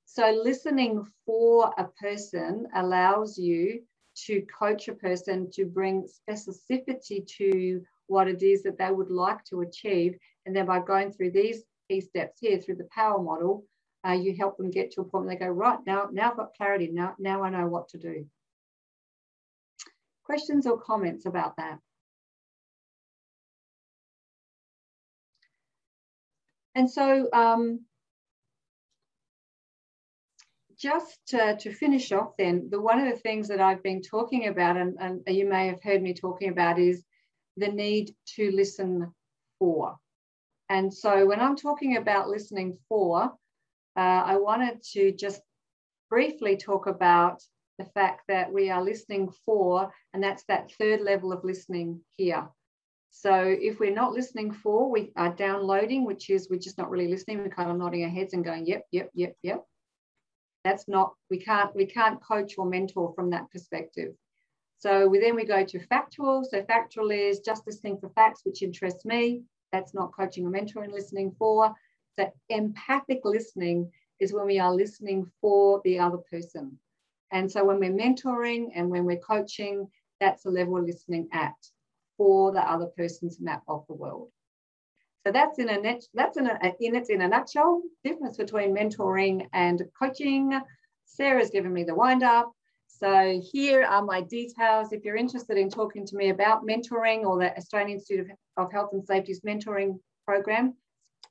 [0.05, 3.83] So listening for a person allows you
[4.25, 9.43] to coach a person to bring specificity to what it is that they would like
[9.45, 10.17] to achieve.
[10.45, 13.65] And then by going through these key steps here through the power model,
[14.05, 16.37] uh, you help them get to a point where they go, right, now, now I've
[16.37, 18.25] got clarity, now, now I know what to do.
[20.25, 21.79] Questions or comments about that?
[26.75, 27.81] And so um,
[30.77, 34.47] just to, to, finish off then, the one of the things that I've been talking
[34.47, 37.03] about, and, and you may have heard me talking about, is
[37.57, 39.13] the need to listen
[39.59, 39.97] for.
[40.69, 43.23] And so when I'm talking about listening for,
[43.97, 45.41] uh, I wanted to just
[46.09, 47.43] briefly talk about
[47.77, 52.47] the fact that we are listening for, and that's that third level of listening here.
[53.13, 57.09] So if we're not listening for, we are downloading, which is we're just not really
[57.09, 57.39] listening.
[57.39, 59.63] We're kind of nodding our heads and going, yep, yep, yep, yep.
[60.63, 64.13] That's not, we can't, we can't coach or mentor from that perspective.
[64.77, 66.43] So we, then we go to factual.
[66.49, 69.43] So factual is just listening for facts, which interests me.
[69.71, 71.75] That's not coaching or mentoring listening for.
[72.17, 76.77] So empathic listening is when we are listening for the other person.
[77.31, 79.87] And so when we're mentoring and when we're coaching,
[80.19, 81.53] that's the level of listening at
[82.21, 84.29] for the other person's map of the world.
[85.25, 89.47] So that's in a that's in a in it's in a nutshell difference between mentoring
[89.53, 90.61] and coaching.
[91.05, 92.51] Sarah's given me the wind up.
[92.87, 94.91] So here are my details.
[94.91, 98.91] If you're interested in talking to me about mentoring or the Australian Institute of Health
[98.93, 99.97] and Safety's mentoring
[100.27, 100.75] program,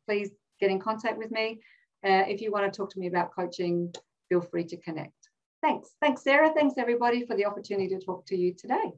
[0.09, 1.61] please get in contact with me.
[2.05, 3.95] Uh, if you want to talk to me about coaching,
[4.29, 5.15] feel free to connect.
[5.63, 5.91] Thanks.
[6.01, 6.53] Thanks, Sarah.
[6.53, 8.91] Thanks, everybody, for the opportunity to talk to you today.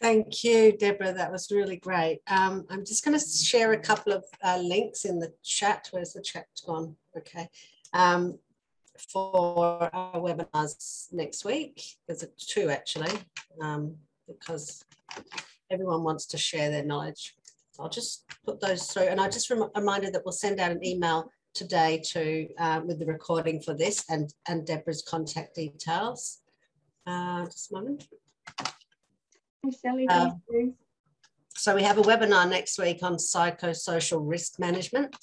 [0.00, 1.12] Thank you, Deborah.
[1.12, 2.20] That was really great.
[2.28, 5.88] Um, I'm just going to share a couple of uh, links in the chat.
[5.90, 6.96] Where's the chat gone?
[7.16, 7.48] Okay.
[7.94, 8.38] Um,
[8.98, 11.82] for our webinars next week.
[12.06, 13.12] There's two actually,
[13.60, 14.84] um, because
[15.70, 17.34] everyone wants to share their knowledge.
[17.78, 20.84] I'll just put those through and I just rem reminded that we'll send out an
[20.84, 26.38] email today to uh, with the recording for this and, and Deborah's contact details.
[27.06, 28.08] Uh, just a moment.
[29.62, 30.06] Thanks, Sally.
[30.08, 30.30] Uh,
[31.56, 35.16] so we have a webinar next week on psychosocial risk management.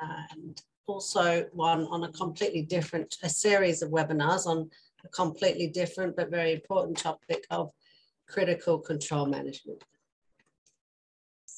[0.00, 4.70] and also one on a completely different, a series of webinars on
[5.04, 7.70] a completely different but very important topic of
[8.26, 9.82] critical control management.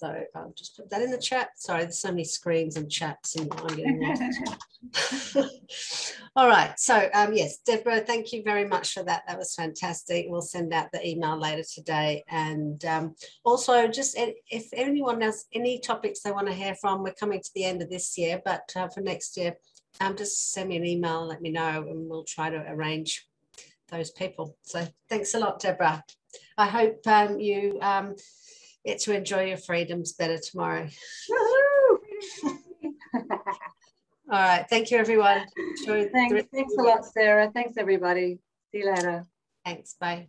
[0.01, 1.51] So I'll just put that in the chat.
[1.57, 4.17] Sorry, there's so many screens and chats and I'm getting.
[6.37, 6.73] All right.
[6.81, 9.25] So um, yes, Deborah, thank you very much for that.
[9.29, 10.25] That was fantastic.
[10.27, 12.25] We'll send out the email later today.
[12.29, 17.13] And um, also just if anyone has any topics they want to hear from, we're
[17.13, 19.55] coming to the end of this year, but uh, for next year,
[20.01, 23.29] um, just send me an email, let me know, and we'll try to arrange
[23.91, 24.57] those people.
[24.63, 26.03] So thanks a lot, Deborah.
[26.57, 28.15] I hope um, you um,
[28.85, 30.89] get to enjoy your freedoms better tomorrow.
[34.33, 34.64] All right.
[34.70, 35.45] Thank you, everyone.
[36.12, 37.51] Thanks, thanks a lot, Sarah.
[37.53, 38.39] Thanks, everybody.
[38.70, 39.24] See you later.
[39.64, 39.97] Thanks.
[40.01, 40.28] Bye.